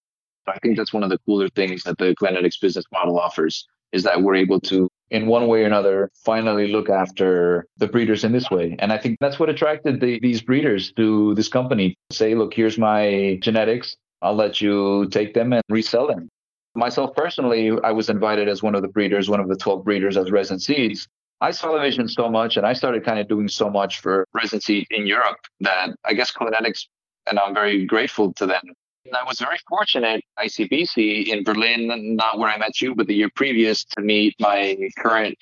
I 0.47 0.59
think 0.59 0.77
that's 0.77 0.93
one 0.93 1.03
of 1.03 1.11
the 1.11 1.19
cooler 1.27 1.49
things 1.49 1.83
that 1.85 1.99
the 1.99 2.15
Klonetics 2.21 2.61
business 2.61 2.85
model 2.93 3.19
offers 3.19 3.67
is 3.93 4.03
that 4.03 4.23
we're 4.23 4.35
able 4.35 4.61
to, 4.61 4.91
in 5.11 5.27
one 5.27 5.47
way 5.47 5.63
or 5.63 5.67
another, 5.67 6.11
finally 6.25 6.69
look 6.69 6.91
after 6.91 7.67
the 7.77 7.87
breeders 7.87 8.25
in 8.25 8.33
this 8.33 8.51
way. 8.51 8.75
And 8.81 8.93
I 8.93 8.99
think 8.99 9.19
that's 9.21 9.39
what 9.39 9.49
attracted 9.49 10.01
the, 10.01 10.19
these 10.21 10.43
breeders 10.43 10.93
to 10.95 11.35
this 11.35 11.49
company. 11.49 11.97
Say, 12.11 12.35
look, 12.35 12.53
here's 12.53 12.77
my 12.77 13.39
genetics. 13.41 13.97
I'll 14.21 14.35
let 14.35 14.61
you 14.61 15.09
take 15.11 15.33
them 15.33 15.53
and 15.53 15.63
resell 15.69 16.09
them. 16.09 16.29
Myself 16.75 17.15
personally, 17.15 17.71
I 17.85 17.93
was 17.93 18.11
invited 18.11 18.49
as 18.49 18.63
one 18.63 18.75
of 18.75 18.83
the 18.83 18.89
breeders, 18.89 19.31
one 19.31 19.39
of 19.39 19.49
the 19.49 19.57
12 19.57 19.85
breeders 19.85 20.17
as 20.17 20.33
Resin 20.33 20.59
Seeds. 20.59 21.07
I 21.41 21.53
saw 21.53 21.73
the 21.73 21.79
vision 21.79 22.09
so 22.09 22.29
much 22.29 22.57
and 22.57 22.67
I 22.67 22.73
started 22.73 23.05
kind 23.05 23.21
of 23.21 23.29
doing 23.29 23.49
so 23.49 23.71
much 23.71 24.01
for 24.01 24.27
residency 24.35 24.87
in 24.91 25.07
Europe 25.07 25.39
that 25.61 25.91
I 26.05 26.15
guess 26.15 26.33
Klonetics, 26.33 26.87
and 27.27 27.39
I'm 27.39 27.55
very 27.55 27.85
grateful 27.87 28.33
to 28.35 28.47
them, 28.47 28.63
I 29.13 29.23
was 29.25 29.39
very 29.39 29.59
fortunate, 29.69 30.25
ICBC 30.39 31.27
in 31.29 31.45
Berlin, 31.45 32.17
not 32.17 32.39
where 32.39 32.49
I 32.49 32.57
met 32.57 32.81
you, 32.81 32.95
but 32.95 33.07
the 33.07 33.15
year 33.15 33.31
previous, 33.35 33.85
to 33.85 34.01
meet 34.01 34.35
my 34.41 34.77
current 34.99 35.37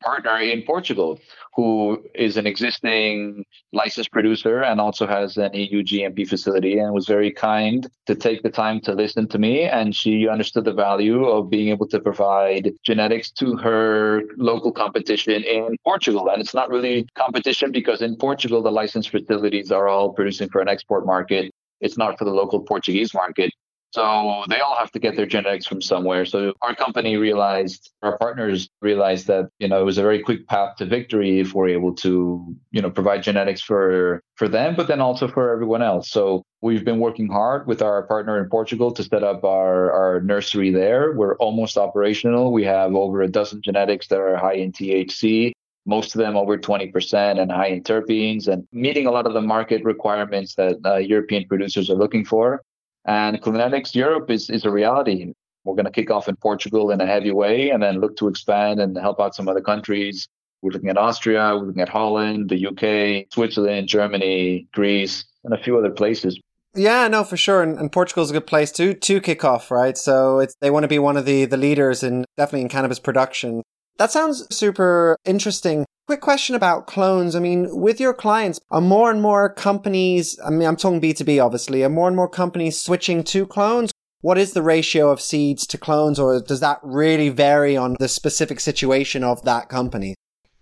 partner 0.00 0.38
in 0.38 0.62
Portugal, 0.62 1.18
who 1.54 2.02
is 2.14 2.36
an 2.36 2.46
existing 2.46 3.44
licensed 3.72 4.12
producer 4.12 4.62
and 4.62 4.80
also 4.80 5.06
has 5.06 5.36
an 5.36 5.52
EU 5.54 5.82
GMP 5.82 6.28
facility 6.28 6.78
and 6.78 6.92
was 6.92 7.06
very 7.06 7.32
kind 7.32 7.88
to 8.06 8.14
take 8.14 8.42
the 8.42 8.50
time 8.50 8.80
to 8.80 8.92
listen 8.92 9.26
to 9.28 9.38
me. 9.38 9.62
And 9.62 9.94
she 9.94 10.28
understood 10.28 10.64
the 10.64 10.72
value 10.72 11.24
of 11.24 11.50
being 11.50 11.68
able 11.68 11.88
to 11.88 12.00
provide 12.00 12.70
genetics 12.84 13.30
to 13.32 13.56
her 13.56 14.22
local 14.36 14.72
competition 14.72 15.42
in 15.42 15.76
Portugal. 15.84 16.28
And 16.30 16.40
it's 16.40 16.54
not 16.54 16.68
really 16.68 17.06
competition 17.16 17.72
because 17.72 18.02
in 18.02 18.16
Portugal, 18.16 18.62
the 18.62 18.72
licensed 18.72 19.10
facilities 19.10 19.72
are 19.72 19.88
all 19.88 20.12
producing 20.12 20.48
for 20.48 20.60
an 20.60 20.68
export 20.68 21.06
market. 21.06 21.52
It's 21.80 21.98
not 21.98 22.18
for 22.18 22.24
the 22.24 22.30
local 22.30 22.60
Portuguese 22.60 23.14
market. 23.14 23.50
So 23.90 24.44
they 24.50 24.60
all 24.60 24.76
have 24.76 24.90
to 24.92 24.98
get 24.98 25.16
their 25.16 25.24
genetics 25.24 25.66
from 25.66 25.80
somewhere. 25.80 26.26
So 26.26 26.52
our 26.60 26.74
company 26.74 27.16
realized, 27.16 27.90
our 28.02 28.18
partners 28.18 28.68
realized 28.82 29.26
that, 29.28 29.48
you 29.58 29.66
know, 29.66 29.80
it 29.80 29.84
was 29.84 29.96
a 29.96 30.02
very 30.02 30.20
quick 30.20 30.46
path 30.46 30.76
to 30.76 30.84
victory 30.84 31.40
if 31.40 31.54
we're 31.54 31.68
able 31.68 31.94
to, 31.96 32.54
you 32.70 32.82
know, 32.82 32.90
provide 32.90 33.22
genetics 33.22 33.62
for 33.62 34.22
for 34.34 34.46
them, 34.46 34.76
but 34.76 34.88
then 34.88 35.00
also 35.00 35.26
for 35.26 35.50
everyone 35.50 35.82
else. 35.82 36.10
So 36.10 36.42
we've 36.60 36.84
been 36.84 37.00
working 37.00 37.28
hard 37.28 37.66
with 37.66 37.80
our 37.80 38.02
partner 38.02 38.42
in 38.42 38.50
Portugal 38.50 38.92
to 38.92 39.02
set 39.02 39.24
up 39.24 39.42
our, 39.42 39.90
our 39.90 40.20
nursery 40.20 40.70
there. 40.70 41.12
We're 41.12 41.36
almost 41.36 41.78
operational. 41.78 42.52
We 42.52 42.64
have 42.64 42.94
over 42.94 43.22
a 43.22 43.28
dozen 43.28 43.62
genetics 43.62 44.08
that 44.08 44.20
are 44.20 44.36
high 44.36 44.54
in 44.54 44.70
THC 44.70 45.52
most 45.88 46.14
of 46.14 46.18
them 46.18 46.36
over 46.36 46.58
20% 46.58 47.40
and 47.40 47.50
high 47.50 47.68
in 47.68 47.82
terpenes 47.82 48.46
and 48.46 48.68
meeting 48.72 49.06
a 49.06 49.10
lot 49.10 49.26
of 49.26 49.32
the 49.32 49.40
market 49.40 49.82
requirements 49.84 50.54
that 50.54 50.76
uh, 50.84 50.96
European 50.96 51.46
producers 51.48 51.88
are 51.88 51.94
looking 51.94 52.26
for. 52.26 52.62
And 53.06 53.40
Klonetics 53.40 53.94
Europe 53.94 54.30
is, 54.30 54.50
is 54.50 54.66
a 54.66 54.70
reality. 54.70 55.32
We're 55.64 55.74
going 55.74 55.86
to 55.86 55.90
kick 55.90 56.10
off 56.10 56.28
in 56.28 56.36
Portugal 56.36 56.90
in 56.90 57.00
a 57.00 57.06
heavy 57.06 57.30
way 57.30 57.70
and 57.70 57.82
then 57.82 58.00
look 58.00 58.18
to 58.18 58.28
expand 58.28 58.80
and 58.80 58.96
help 58.98 59.18
out 59.18 59.34
some 59.34 59.48
other 59.48 59.62
countries. 59.62 60.28
We're 60.60 60.72
looking 60.72 60.90
at 60.90 60.98
Austria, 60.98 61.56
we're 61.56 61.66
looking 61.66 61.82
at 61.82 61.88
Holland, 61.88 62.50
the 62.50 62.66
UK, 62.66 63.32
Switzerland, 63.32 63.88
Germany, 63.88 64.66
Greece, 64.74 65.24
and 65.44 65.54
a 65.54 65.58
few 65.58 65.78
other 65.78 65.90
places. 65.90 66.38
Yeah, 66.74 67.08
no, 67.08 67.24
for 67.24 67.38
sure. 67.38 67.62
And, 67.62 67.78
and 67.78 67.90
Portugal's 67.90 68.30
a 68.30 68.34
good 68.34 68.46
place 68.46 68.70
to 68.72 68.92
to 68.94 69.20
kick 69.20 69.42
off, 69.42 69.70
right? 69.70 69.96
So 69.96 70.46
they 70.60 70.70
want 70.70 70.84
to 70.84 70.88
be 70.88 70.98
one 70.98 71.16
of 71.16 71.24
the 71.24 71.46
the 71.46 71.56
leaders 71.56 72.02
in 72.02 72.26
definitely 72.36 72.62
in 72.62 72.68
cannabis 72.68 72.98
production. 72.98 73.62
That 73.98 74.12
sounds 74.12 74.46
super 74.56 75.18
interesting. 75.24 75.84
Quick 76.06 76.20
question 76.20 76.54
about 76.54 76.86
clones. 76.86 77.34
I 77.34 77.40
mean, 77.40 77.80
with 77.80 78.00
your 78.00 78.14
clients, 78.14 78.60
are 78.70 78.80
more 78.80 79.10
and 79.10 79.20
more 79.20 79.52
companies, 79.52 80.38
I 80.46 80.50
mean, 80.50 80.68
I'm 80.68 80.76
talking 80.76 81.00
B2B 81.00 81.44
obviously, 81.44 81.82
are 81.82 81.88
more 81.88 82.06
and 82.06 82.16
more 82.16 82.28
companies 82.28 82.80
switching 82.80 83.24
to 83.24 83.44
clones? 83.44 83.90
What 84.20 84.38
is 84.38 84.52
the 84.52 84.62
ratio 84.62 85.10
of 85.10 85.20
seeds 85.20 85.66
to 85.68 85.78
clones, 85.78 86.18
or 86.18 86.40
does 86.40 86.60
that 86.60 86.78
really 86.82 87.28
vary 87.28 87.76
on 87.76 87.96
the 87.98 88.08
specific 88.08 88.60
situation 88.60 89.22
of 89.22 89.42
that 89.44 89.68
company? 89.68 90.14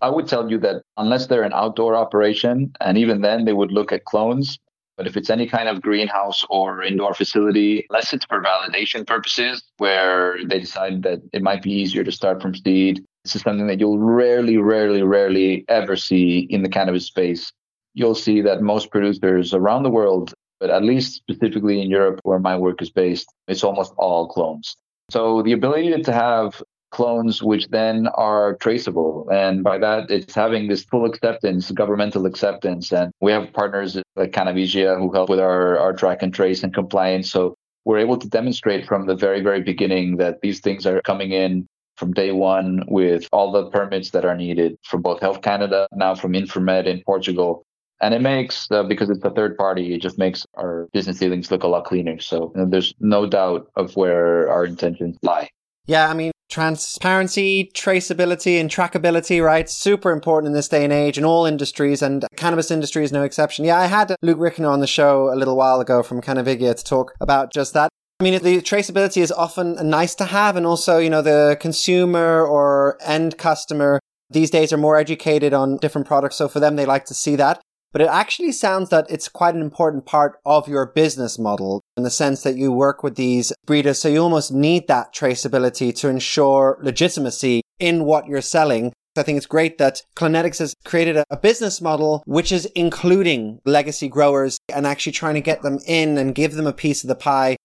I 0.02 0.10
would 0.10 0.28
tell 0.28 0.50
you 0.50 0.58
that 0.58 0.82
unless 0.96 1.26
they're 1.26 1.42
an 1.42 1.54
outdoor 1.54 1.94
operation, 1.94 2.72
and 2.80 2.98
even 2.98 3.20
then 3.20 3.44
they 3.44 3.54
would 3.54 3.72
look 3.72 3.92
at 3.92 4.04
clones, 4.04 4.58
but 4.96 5.06
if 5.06 5.16
it's 5.16 5.30
any 5.30 5.46
kind 5.46 5.68
of 5.68 5.82
greenhouse 5.82 6.44
or 6.50 6.82
indoor 6.82 7.14
facility, 7.14 7.86
unless 7.90 8.12
it's 8.12 8.24
for 8.26 8.42
validation 8.42 9.06
purposes, 9.06 9.62
where 9.76 10.38
they 10.46 10.60
decide 10.60 11.02
that 11.02 11.20
it 11.32 11.42
might 11.42 11.62
be 11.62 11.72
easier 11.72 12.04
to 12.04 12.12
start 12.12 12.42
from 12.42 12.54
seed, 12.54 13.04
this 13.26 13.35
is 13.35 13.42
something 13.42 13.66
that 13.66 13.80
you'll 13.80 13.99
rarely, 13.99 14.56
rarely, 14.56 15.02
rarely 15.02 15.64
ever 15.68 15.97
see 15.97 16.47
in 16.49 16.62
the 16.62 16.68
cannabis 16.68 17.06
space. 17.06 17.52
You'll 17.95 18.14
see 18.14 18.40
that 18.42 18.62
most 18.62 18.92
producers 18.92 19.52
around 19.52 19.83
the 19.83 19.90
world, 19.90 20.33
but 20.61 20.71
at 20.71 20.85
least 20.85 21.14
specifically 21.16 21.83
in 21.83 21.90
Europe, 21.90 22.21
where 22.23 22.38
my 22.38 22.56
work 22.56 22.80
is 22.80 22.88
based, 22.88 23.28
it's 23.49 23.64
almost 23.64 23.92
all 23.97 24.28
clones. 24.28 24.76
So 25.11 25.42
the 25.42 25.50
ability 25.50 26.00
to 26.00 26.12
have 26.12 26.62
clones 26.92 27.42
which 27.42 27.66
then 27.66 28.06
are 28.14 28.54
traceable. 28.59 29.28
And 29.33 29.64
by 29.64 29.78
that, 29.78 30.09
it's 30.09 30.33
having 30.33 30.68
this 30.68 30.85
full 30.85 31.04
acceptance, 31.04 31.73
governmental 31.73 32.26
acceptance. 32.26 32.92
And 32.92 33.11
we 33.21 33.33
have 33.33 33.52
partners 33.52 34.00
like 34.14 34.30
Cannavigia 34.30 34.97
who 34.97 35.12
help 35.12 35.28
with 35.28 35.40
our, 35.40 35.78
our 35.80 35.95
track 35.95 36.23
and 36.23 36.33
trace 36.33 36.62
and 36.62 36.73
compliance. 36.73 37.28
So 37.28 37.56
we're 37.85 37.99
able 37.99 38.18
to 38.18 38.28
demonstrate 38.28 38.87
from 38.87 39.06
the 39.06 39.16
very, 39.16 39.40
very 39.40 39.62
beginning 39.62 40.18
that 40.18 40.42
these 40.42 40.61
things 40.61 40.87
are 40.87 41.00
coming 41.02 41.33
in 41.33 41.66
from 41.96 42.12
day 42.12 42.32
one 42.32 42.82
with 42.88 43.28
all 43.32 43.50
the 43.50 43.70
permits 43.70 44.10
that 44.10 44.24
are 44.24 44.36
needed 44.36 44.78
from 44.84 45.02
both 45.02 45.20
Health 45.20 45.42
Canada, 45.42 45.88
now 45.92 46.14
from 46.14 46.32
Infarmed 46.32 46.86
in 46.86 47.02
Portugal. 47.04 47.64
And 48.02 48.12
it 48.12 48.20
makes, 48.20 48.70
uh, 48.70 48.82
because 48.82 49.08
it's 49.08 49.24
a 49.24 49.30
third 49.30 49.56
party, 49.56 49.94
it 49.94 50.02
just 50.02 50.18
makes 50.18 50.46
our 50.54 50.88
business 50.92 51.18
dealings 51.18 51.50
look 51.50 51.62
a 51.62 51.66
lot 51.66 51.84
cleaner. 51.84 52.20
So 52.20 52.52
you 52.54 52.60
know, 52.60 52.68
there's 52.68 52.94
no 53.00 53.26
doubt 53.26 53.70
of 53.76 53.96
where 53.96 54.50
our 54.50 54.66
intentions 54.66 55.16
lie. 55.22 55.48
Yeah, 55.86 56.10
I 56.10 56.14
mean, 56.14 56.32
transparency, 56.50 57.70
traceability, 57.74 58.60
and 58.60 58.68
trackability, 58.68 59.42
right? 59.42 59.70
Super 59.70 60.10
important 60.10 60.48
in 60.48 60.52
this 60.52 60.68
day 60.68 60.84
and 60.84 60.92
age 60.92 61.16
in 61.16 61.24
all 61.24 61.46
industries, 61.46 62.02
and 62.02 62.26
cannabis 62.36 62.70
industry 62.70 63.04
is 63.04 63.12
no 63.12 63.22
exception. 63.22 63.64
Yeah, 63.64 63.78
I 63.78 63.86
had 63.86 64.14
Luke 64.20 64.38
Rickner 64.38 64.70
on 64.70 64.80
the 64.80 64.86
show 64.86 65.32
a 65.32 65.36
little 65.36 65.56
while 65.56 65.80
ago 65.80 66.02
from 66.02 66.20
Cannavigia 66.20 66.74
to 66.74 66.84
talk 66.84 67.14
about 67.20 67.52
just 67.52 67.72
that. 67.74 67.88
I 68.18 68.25
mean, 68.25 68.42
the 68.42 68.62
traceability 68.62 69.20
is 69.20 69.30
often 69.30 69.75
nice 69.90 70.14
to 70.16 70.25
have, 70.25 70.56
and 70.56 70.64
also, 70.64 70.99
you 70.99 71.11
know, 71.11 71.23
the 71.23 71.56
consumer 71.61 72.44
or 72.44 72.96
end 73.04 73.37
customer 73.37 74.00
these 74.30 74.50
days 74.50 74.73
are 74.73 74.78
more 74.78 74.96
educated 74.96 75.52
on 75.52 75.76
different 75.76 76.06
products. 76.06 76.37
So 76.37 76.49
for 76.49 76.58
them, 76.58 76.76
they 76.76 76.87
like 76.87 77.04
to 77.06 77.14
see 77.14 77.37
that 77.37 77.61
but 77.96 78.02
it 78.02 78.08
actually 78.08 78.52
sounds 78.52 78.90
that 78.90 79.06
it's 79.08 79.26
quite 79.26 79.54
an 79.54 79.62
important 79.62 80.04
part 80.04 80.38
of 80.44 80.68
your 80.68 80.85
business 80.85 81.38
model 81.38 81.80
in 81.96 82.02
the 82.02 82.11
sense 82.11 82.42
that 82.42 82.54
you 82.54 82.70
work 82.70 83.02
with 83.02 83.16
these 83.16 83.54
breeders. 83.64 83.99
So 83.99 84.11
you 84.11 84.18
almost 84.18 84.52
need 84.52 84.87
that 84.88 85.14
traceability 85.14 85.94
to 85.96 86.11
ensure 86.11 86.78
legitimacy 86.82 87.62
in 87.78 88.04
what 88.04 88.26
you're 88.26 88.42
selling. 88.42 88.92
I 89.16 89.23
think 89.23 89.38
it's 89.38 89.46
great 89.46 89.78
that 89.78 90.02
Klonetics 90.14 90.58
has 90.58 90.75
created 90.85 91.16
a, 91.30 91.38
business 91.38 91.80
model 91.80 92.23
which 92.26 92.52
is 92.52 92.66
including 92.75 93.61
legacy 93.64 94.08
growers 94.08 94.58
and 94.68 94.87
actually 94.87 95.12
trying 95.12 95.37
to 95.37 95.40
get 95.40 95.62
them 95.62 95.78
in 95.87 96.18
and 96.18 96.35
give 96.35 96.52
them 96.52 96.66
a 96.66 96.75
piece 96.75 97.02
of 97.02 97.08
the 97.08 97.14
pie 97.14 97.55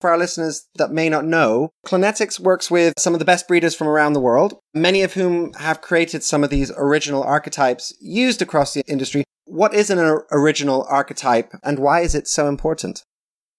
for 0.00 0.10
our 0.10 0.18
listeners 0.18 0.66
that 0.76 0.90
may 0.90 1.08
not 1.08 1.24
know, 1.24 1.70
Klonetics 1.86 2.40
works 2.40 2.70
with 2.70 2.94
some 2.98 3.12
of 3.12 3.18
the 3.18 3.24
best 3.24 3.46
breeders 3.46 3.74
from 3.74 3.88
around 3.88 4.14
the 4.14 4.20
world, 4.20 4.58
many 4.74 5.02
of 5.02 5.14
whom 5.14 5.52
have 5.54 5.80
created 5.80 6.22
some 6.22 6.42
of 6.42 6.50
these 6.50 6.72
original 6.76 7.22
archetypes 7.22 7.94
used 8.00 8.40
across 8.40 8.74
the 8.74 8.82
industry. 8.88 9.24
What 9.44 9.74
is 9.74 9.90
an 9.90 9.98
original 10.30 10.86
archetype 10.88 11.52
and 11.62 11.78
why 11.78 12.00
is 12.00 12.14
it 12.14 12.28
so 12.28 12.48
important? 12.48 13.04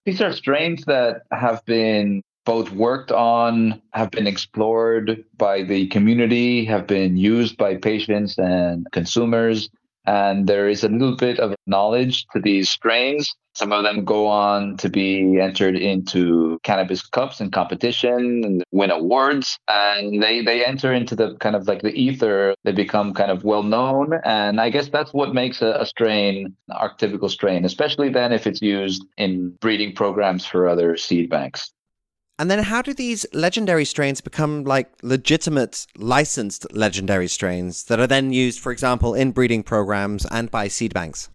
These 0.05 0.21
are 0.21 0.33
strains 0.33 0.85
that 0.85 1.21
have 1.31 1.63
been 1.65 2.21
both 2.43 2.71
worked 2.71 3.11
on, 3.11 3.79
have 3.93 4.09
been 4.09 4.25
explored 4.25 5.23
by 5.37 5.61
the 5.61 5.87
community, 5.89 6.65
have 6.65 6.87
been 6.87 7.17
used 7.17 7.55
by 7.57 7.75
patients 7.75 8.37
and 8.39 8.87
consumers. 8.91 9.69
And 10.07 10.47
there 10.47 10.67
is 10.67 10.83
a 10.83 10.89
little 10.89 11.15
bit 11.15 11.39
of 11.39 11.53
knowledge 11.67 12.25
to 12.33 12.39
these 12.39 12.69
strains 12.69 13.31
some 13.53 13.71
of 13.71 13.83
them 13.83 14.05
go 14.05 14.27
on 14.27 14.77
to 14.77 14.89
be 14.89 15.39
entered 15.39 15.75
into 15.75 16.59
cannabis 16.63 17.05
cups 17.05 17.39
and 17.41 17.51
competition 17.51 18.43
and 18.43 18.63
win 18.71 18.91
awards. 18.91 19.57
And 19.67 20.21
they, 20.21 20.41
they 20.41 20.65
enter 20.65 20.93
into 20.93 21.15
the 21.15 21.35
kind 21.37 21.55
of 21.55 21.67
like 21.67 21.81
the 21.81 21.93
ether. 21.93 22.55
They 22.63 22.71
become 22.71 23.13
kind 23.13 23.31
of 23.31 23.43
well 23.43 23.63
known. 23.63 24.13
And 24.23 24.61
I 24.61 24.69
guess 24.69 24.89
that's 24.89 25.13
what 25.13 25.33
makes 25.33 25.61
a, 25.61 25.77
a 25.79 25.85
strain, 25.85 26.55
archetypical 26.69 27.29
strain, 27.29 27.65
especially 27.65 28.09
then 28.09 28.31
if 28.31 28.47
it's 28.47 28.61
used 28.61 29.05
in 29.17 29.49
breeding 29.59 29.93
programs 29.95 30.45
for 30.45 30.67
other 30.67 30.95
seed 30.97 31.29
banks. 31.29 31.71
And 32.39 32.49
then 32.49 32.63
how 32.63 32.81
do 32.81 32.93
these 32.93 33.23
legendary 33.33 33.85
strains 33.85 34.19
become 34.19 34.63
like 34.63 34.91
legitimate 35.03 35.85
licensed 35.95 36.65
legendary 36.73 37.27
strains 37.27 37.83
that 37.83 37.99
are 37.99 38.07
then 38.07 38.33
used, 38.33 38.59
for 38.59 38.71
example, 38.71 39.13
in 39.13 39.31
breeding 39.31 39.61
programs 39.61 40.25
and 40.25 40.49
by 40.49 40.67
seed 40.67 40.91
banks? 40.91 41.29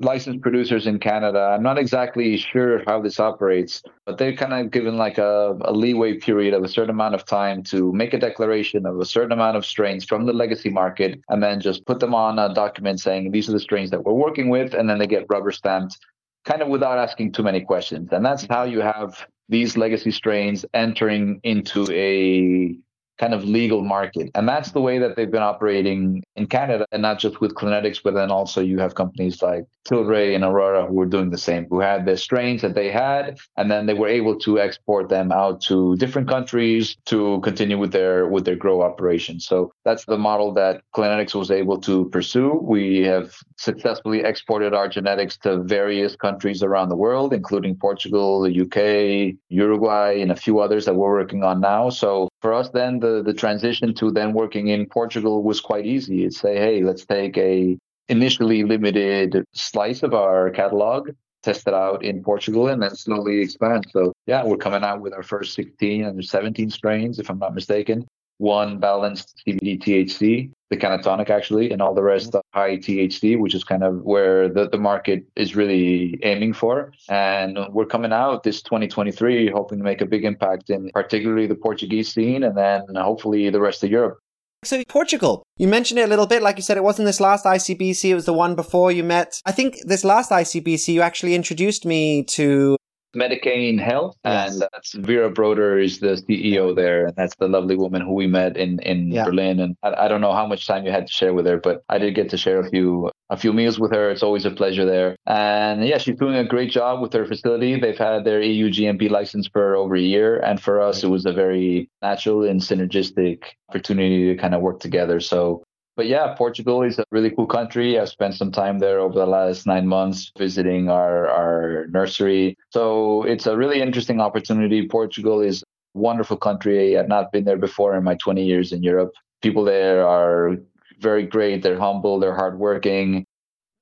Licensed 0.00 0.40
producers 0.40 0.86
in 0.86 0.98
Canada. 0.98 1.54
I'm 1.54 1.62
not 1.62 1.78
exactly 1.78 2.36
sure 2.36 2.82
how 2.86 3.02
this 3.02 3.18
operates, 3.18 3.82
but 4.06 4.16
they're 4.16 4.36
kind 4.36 4.52
of 4.52 4.70
given 4.70 4.96
like 4.96 5.18
a, 5.18 5.56
a, 5.62 5.72
leeway 5.72 6.14
period 6.14 6.54
of 6.54 6.62
a 6.62 6.68
certain 6.68 6.90
amount 6.90 7.14
of 7.14 7.24
time 7.24 7.62
to 7.64 7.92
make 7.92 8.14
a 8.14 8.18
declaration 8.18 8.86
of 8.86 9.00
a 9.00 9.04
certain 9.04 9.32
amount 9.32 9.56
of 9.56 9.66
strains 9.66 10.04
from 10.04 10.26
the 10.26 10.32
legacy 10.32 10.70
market 10.70 11.20
and 11.28 11.42
then 11.42 11.60
just 11.60 11.84
put 11.84 11.98
them 11.98 12.14
on 12.14 12.38
a 12.38 12.54
document 12.54 13.00
saying 13.00 13.32
these 13.32 13.48
are 13.48 13.52
the 13.52 13.60
strains 13.60 13.90
that 13.90 14.04
we're 14.04 14.12
working 14.12 14.48
with. 14.48 14.72
And 14.72 14.88
then 14.88 14.98
they 14.98 15.06
get 15.06 15.26
rubber 15.28 15.50
stamped 15.50 15.98
kind 16.44 16.62
of 16.62 16.68
without 16.68 16.98
asking 16.98 17.32
too 17.32 17.42
many 17.42 17.60
questions. 17.60 18.08
And 18.12 18.24
that's 18.24 18.46
how 18.48 18.62
you 18.64 18.80
have 18.80 19.26
these 19.48 19.76
legacy 19.76 20.10
strains 20.10 20.64
entering 20.74 21.40
into 21.42 21.90
a 21.90 22.76
kind 23.18 23.34
of 23.34 23.44
legal 23.44 23.82
market. 23.82 24.30
And 24.34 24.48
that's 24.48 24.72
the 24.72 24.80
way 24.80 24.98
that 24.98 25.16
they've 25.16 25.30
been 25.30 25.42
operating 25.42 26.22
in 26.36 26.46
Canada, 26.46 26.86
and 26.92 27.02
not 27.02 27.18
just 27.18 27.40
with 27.40 27.54
Klonetics, 27.54 28.00
but 28.02 28.14
then 28.14 28.30
also 28.30 28.60
you 28.60 28.78
have 28.78 28.94
companies 28.94 29.42
like 29.42 29.64
Tilray 29.88 30.34
and 30.34 30.44
Aurora 30.44 30.86
who 30.86 30.94
were 30.94 31.06
doing 31.06 31.30
the 31.30 31.38
same, 31.38 31.66
who 31.70 31.80
had 31.80 32.04
the 32.04 32.16
strains 32.16 32.62
that 32.62 32.74
they 32.74 32.90
had, 32.90 33.38
and 33.56 33.70
then 33.70 33.86
they 33.86 33.94
were 33.94 34.08
able 34.08 34.38
to 34.40 34.60
export 34.60 35.08
them 35.08 35.32
out 35.32 35.60
to 35.62 35.96
different 35.96 36.28
countries 36.28 36.96
to 37.06 37.40
continue 37.40 37.78
with 37.78 37.92
their 37.92 38.28
with 38.28 38.44
their 38.44 38.56
grow 38.56 38.82
operations. 38.82 39.46
So 39.46 39.72
that's 39.84 40.04
the 40.04 40.18
model 40.18 40.52
that 40.54 40.82
Klonetics 40.94 41.34
was 41.34 41.50
able 41.50 41.80
to 41.80 42.08
pursue. 42.10 42.60
We 42.62 43.02
have 43.04 43.34
successfully 43.56 44.20
exported 44.20 44.74
our 44.74 44.88
genetics 44.88 45.36
to 45.38 45.62
various 45.62 46.16
countries 46.16 46.62
around 46.62 46.90
the 46.90 46.96
world, 46.96 47.32
including 47.32 47.76
Portugal, 47.76 48.42
the 48.42 48.60
UK, 48.62 49.36
Uruguay, 49.48 50.20
and 50.20 50.30
a 50.30 50.36
few 50.36 50.60
others 50.60 50.84
that 50.84 50.94
we're 50.94 51.12
working 51.12 51.42
on 51.42 51.60
now. 51.60 51.90
So 51.90 52.28
for 52.40 52.52
us, 52.54 52.70
then 52.70 53.00
the, 53.00 53.22
the 53.22 53.34
transition 53.34 53.94
to 53.94 54.10
then 54.10 54.32
working 54.32 54.68
in 54.68 54.86
Portugal 54.86 55.42
was 55.42 55.60
quite 55.60 55.86
easy. 55.86 56.24
It's 56.24 56.38
say, 56.38 56.56
hey, 56.56 56.82
let's 56.82 57.04
take 57.04 57.36
a 57.36 57.78
initially 58.08 58.64
limited 58.64 59.44
slice 59.52 60.02
of 60.02 60.14
our 60.14 60.50
catalog, 60.50 61.10
test 61.42 61.66
it 61.66 61.74
out 61.74 62.04
in 62.04 62.22
Portugal, 62.22 62.68
and 62.68 62.82
then 62.82 62.94
slowly 62.94 63.40
expand. 63.40 63.86
So 63.92 64.12
yeah, 64.26 64.44
we're 64.44 64.56
coming 64.56 64.84
out 64.84 65.00
with 65.00 65.12
our 65.12 65.22
first 65.22 65.54
16 65.54 66.04
and 66.04 66.24
17 66.24 66.70
strains, 66.70 67.18
if 67.18 67.30
I'm 67.30 67.38
not 67.38 67.54
mistaken 67.54 68.06
one 68.38 68.78
balanced 68.78 69.42
CBD 69.46 69.80
THC, 69.80 70.50
the 70.70 70.76
Cannatonic 70.76 71.30
actually, 71.30 71.70
and 71.70 71.82
all 71.82 71.94
the 71.94 72.02
rest 72.02 72.34
high 72.54 72.76
THC, 72.76 73.38
which 73.38 73.54
is 73.54 73.64
kind 73.64 73.84
of 73.84 74.02
where 74.02 74.48
the, 74.48 74.68
the 74.68 74.78
market 74.78 75.24
is 75.36 75.54
really 75.54 76.18
aiming 76.22 76.52
for. 76.52 76.92
And 77.08 77.58
we're 77.70 77.86
coming 77.86 78.12
out 78.12 78.44
this 78.44 78.62
2023, 78.62 79.50
hoping 79.50 79.78
to 79.78 79.84
make 79.84 80.00
a 80.00 80.06
big 80.06 80.24
impact 80.24 80.70
in 80.70 80.90
particularly 80.94 81.46
the 81.46 81.54
Portuguese 81.54 82.12
scene 82.12 82.42
and 82.42 82.56
then 82.56 82.82
hopefully 82.96 83.50
the 83.50 83.60
rest 83.60 83.82
of 83.84 83.90
Europe. 83.90 84.18
So, 84.64 84.82
Portugal, 84.88 85.44
you 85.56 85.68
mentioned 85.68 86.00
it 86.00 86.02
a 86.02 86.08
little 86.08 86.26
bit. 86.26 86.42
Like 86.42 86.56
you 86.56 86.62
said, 86.62 86.76
it 86.76 86.82
wasn't 86.82 87.06
this 87.06 87.20
last 87.20 87.44
ICBC, 87.44 88.10
it 88.10 88.14
was 88.16 88.24
the 88.24 88.32
one 88.32 88.56
before 88.56 88.90
you 88.90 89.04
met. 89.04 89.40
I 89.46 89.52
think 89.52 89.76
this 89.84 90.04
last 90.04 90.30
ICBC, 90.30 90.94
you 90.94 91.00
actually 91.00 91.36
introduced 91.36 91.84
me 91.84 92.24
to 92.24 92.76
Medicaine 93.16 93.80
Health, 93.80 94.16
yes. 94.24 94.52
and 94.52 94.62
that's 94.72 94.92
Vera 94.92 95.30
Broder 95.30 95.78
is 95.78 96.00
the 96.00 96.22
CEO 96.28 96.74
there, 96.74 97.06
and 97.06 97.16
that's 97.16 97.34
the 97.36 97.48
lovely 97.48 97.76
woman 97.76 98.02
who 98.02 98.12
we 98.12 98.26
met 98.26 98.56
in 98.56 98.78
in 98.80 99.12
yeah. 99.12 99.24
Berlin. 99.24 99.60
And 99.60 99.76
I, 99.82 100.04
I, 100.04 100.08
don't 100.08 100.20
know 100.20 100.32
how 100.32 100.46
much 100.46 100.66
time 100.66 100.84
you 100.84 100.92
had 100.92 101.06
to 101.06 101.12
share 101.12 101.32
with 101.32 101.46
her, 101.46 101.58
but 101.58 101.82
I 101.88 101.98
did 101.98 102.14
get 102.14 102.28
to 102.30 102.36
share 102.36 102.60
a 102.60 102.68
few 102.68 103.10
a 103.30 103.36
few 103.36 103.52
meals 103.52 103.78
with 103.78 103.92
her. 103.92 104.10
It's 104.10 104.22
always 104.22 104.44
a 104.44 104.50
pleasure 104.50 104.84
there, 104.84 105.16
and 105.26 105.86
yeah, 105.86 105.98
she's 105.98 106.16
doing 106.16 106.36
a 106.36 106.44
great 106.44 106.70
job 106.70 107.00
with 107.00 107.12
her 107.14 107.24
facility. 107.24 107.80
They've 107.80 107.96
had 107.96 108.24
their 108.24 108.42
EU 108.42 108.70
GMP 108.70 109.10
license 109.10 109.48
for 109.48 109.74
over 109.74 109.96
a 109.96 110.00
year, 110.00 110.38
and 110.40 110.60
for 110.60 110.80
us, 110.80 111.02
it 111.02 111.08
was 111.08 111.24
a 111.24 111.32
very 111.32 111.88
natural 112.02 112.44
and 112.44 112.60
synergistic 112.60 113.44
opportunity 113.70 114.26
to 114.26 114.40
kind 114.40 114.54
of 114.54 114.60
work 114.60 114.80
together. 114.80 115.20
So 115.20 115.62
but 115.98 116.06
yeah, 116.06 116.32
Portugal 116.32 116.84
is 116.84 117.00
a 117.00 117.04
really 117.10 117.28
cool 117.28 117.48
country. 117.48 117.98
I've 117.98 118.08
spent 118.08 118.34
some 118.34 118.52
time 118.52 118.78
there 118.78 119.00
over 119.00 119.18
the 119.18 119.26
last 119.26 119.66
nine 119.66 119.88
months 119.88 120.30
visiting 120.38 120.88
our, 120.88 121.28
our 121.28 121.88
nursery. 121.88 122.56
So 122.70 123.24
it's 123.24 123.46
a 123.48 123.56
really 123.56 123.82
interesting 123.82 124.20
opportunity. 124.20 124.86
Portugal 124.86 125.40
is 125.40 125.64
a 125.96 125.98
wonderful 125.98 126.36
country. 126.36 126.96
I've 126.96 127.08
not 127.08 127.32
been 127.32 127.42
there 127.42 127.56
before 127.56 127.96
in 127.96 128.04
my 128.04 128.14
20 128.14 128.44
years 128.44 128.70
in 128.70 128.84
Europe. 128.84 129.10
People 129.42 129.64
there 129.64 130.06
are 130.06 130.58
very 131.00 131.26
great. 131.26 131.64
They're 131.64 131.80
humble, 131.80 132.20
they're 132.20 132.36
hardworking. 132.36 133.24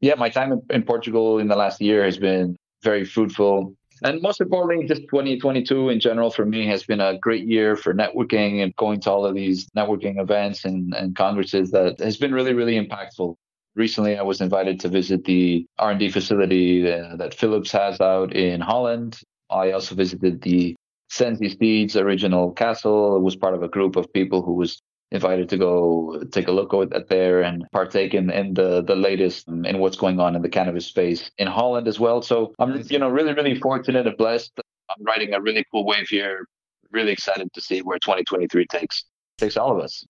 Yeah, 0.01 0.15
my 0.15 0.31
time 0.31 0.53
in, 0.53 0.63
in 0.71 0.83
Portugal 0.85 1.39
in 1.39 1.49
the 1.49 1.57
last 1.57 1.83
year 1.83 2.03
has 2.03 2.17
been 2.17 2.57
very 2.83 3.05
fruitful. 3.05 3.75
And 4.03 4.21
most 4.21 4.41
importantly, 4.41 4.87
just 4.87 5.03
2022 5.03 5.89
in 5.89 6.01
general 6.01 6.31
for 6.31 6.45
me 6.45 6.67
has 6.67 6.83
been 6.83 7.01
a 7.01 7.19
great 7.19 7.47
year 7.47 7.77
for 7.77 7.95
networking 7.95 8.63
and 8.63 8.75
going 8.77 9.01
to 9.01 9.11
all 9.11 9.25
of 9.25 9.35
these 9.35 9.67
networking 9.71 10.21
events 10.21 10.65
and, 10.65 10.95
and 10.95 11.17
congresses 11.17 11.71
that 11.71 11.99
has 12.01 12.17
been 12.17 12.35
really, 12.35 12.53
really 12.53 12.79
impactful. 12.79 13.37
Recently, 13.75 14.19
I 14.19 14.23
was 14.23 14.41
invited 14.41 14.81
to 14.81 14.89
visit 14.89 15.25
the 15.25 15.67
R&D 15.79 16.11
facility 16.11 16.91
uh, 16.91 17.17
that 17.17 17.35
Philips 17.35 17.73
has 17.73 18.01
out 18.01 18.35
in 18.35 18.61
Holland. 18.61 19.19
I 19.51 19.73
also 19.73 19.95
visited 19.95 20.43
the 20.43 20.77
Sensi 21.09 21.51
Seeds 21.51 21.97
original 21.97 22.53
castle. 22.53 23.17
It 23.17 23.21
was 23.21 23.37
part 23.37 23.55
of 23.55 23.63
a 23.63 23.69
group 23.69 23.97
of 23.97 24.13
people 24.13 24.43
who 24.43 24.55
was 24.55 24.81
invited 25.13 25.49
to 25.49 25.57
go 25.57 26.23
take 26.33 26.49
a 26.49 26.53
look 26.53 26.75
at 26.93 27.09
there 27.09 27.41
and 27.43 27.65
partake 27.73 28.15
in, 28.15 28.31
in 28.31 28.55
the, 28.55 28.83
the 28.83 28.97
latest 28.97 29.47
in 29.49 29.79
what's 29.79 29.97
going 29.97 30.19
on 30.19 30.35
in 30.35 30.43
the 30.43 30.49
cannabis 30.49 30.87
space 30.87 31.31
in 31.39 31.47
Holland 31.47 31.87
as 31.87 32.01
well. 32.01 32.23
So 32.23 32.55
I'm 32.59 32.83
you 32.91 32.99
know 32.99 33.09
really 33.09 33.33
really 33.33 33.55
fortunate 33.59 34.07
and 34.07 34.17
blessed. 34.17 34.53
I'm 34.91 35.05
riding 35.05 35.35
a 35.35 35.41
really 35.41 35.65
cool 35.71 35.85
wave 35.85 36.09
here. 36.09 36.47
Really 36.91 37.13
excited 37.13 37.49
to 37.55 37.61
see 37.61 37.81
where 37.81 37.99
2023 37.99 38.67
takes 38.67 39.05
takes 39.39 39.57
all 39.57 39.77
of 39.77 39.83
us. 39.83 40.05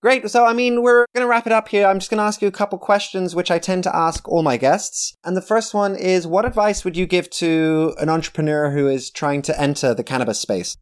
Great. 0.00 0.30
So, 0.30 0.44
I 0.44 0.52
mean, 0.52 0.82
we're 0.82 1.06
going 1.12 1.24
to 1.24 1.28
wrap 1.28 1.46
it 1.46 1.52
up 1.52 1.68
here. 1.68 1.84
I'm 1.84 1.98
just 1.98 2.08
going 2.08 2.18
to 2.18 2.24
ask 2.24 2.40
you 2.40 2.46
a 2.46 2.52
couple 2.52 2.78
questions, 2.78 3.34
which 3.34 3.50
I 3.50 3.58
tend 3.58 3.82
to 3.82 3.94
ask 3.94 4.28
all 4.28 4.44
my 4.44 4.56
guests. 4.56 5.16
And 5.24 5.36
the 5.36 5.42
first 5.42 5.74
one 5.74 5.96
is 5.96 6.24
What 6.24 6.44
advice 6.44 6.84
would 6.84 6.96
you 6.96 7.04
give 7.04 7.28
to 7.30 7.96
an 7.98 8.08
entrepreneur 8.08 8.70
who 8.70 8.86
is 8.86 9.10
trying 9.10 9.42
to 9.42 9.60
enter 9.60 9.94
the 9.94 10.04
cannabis 10.04 10.38
space? 10.38 10.76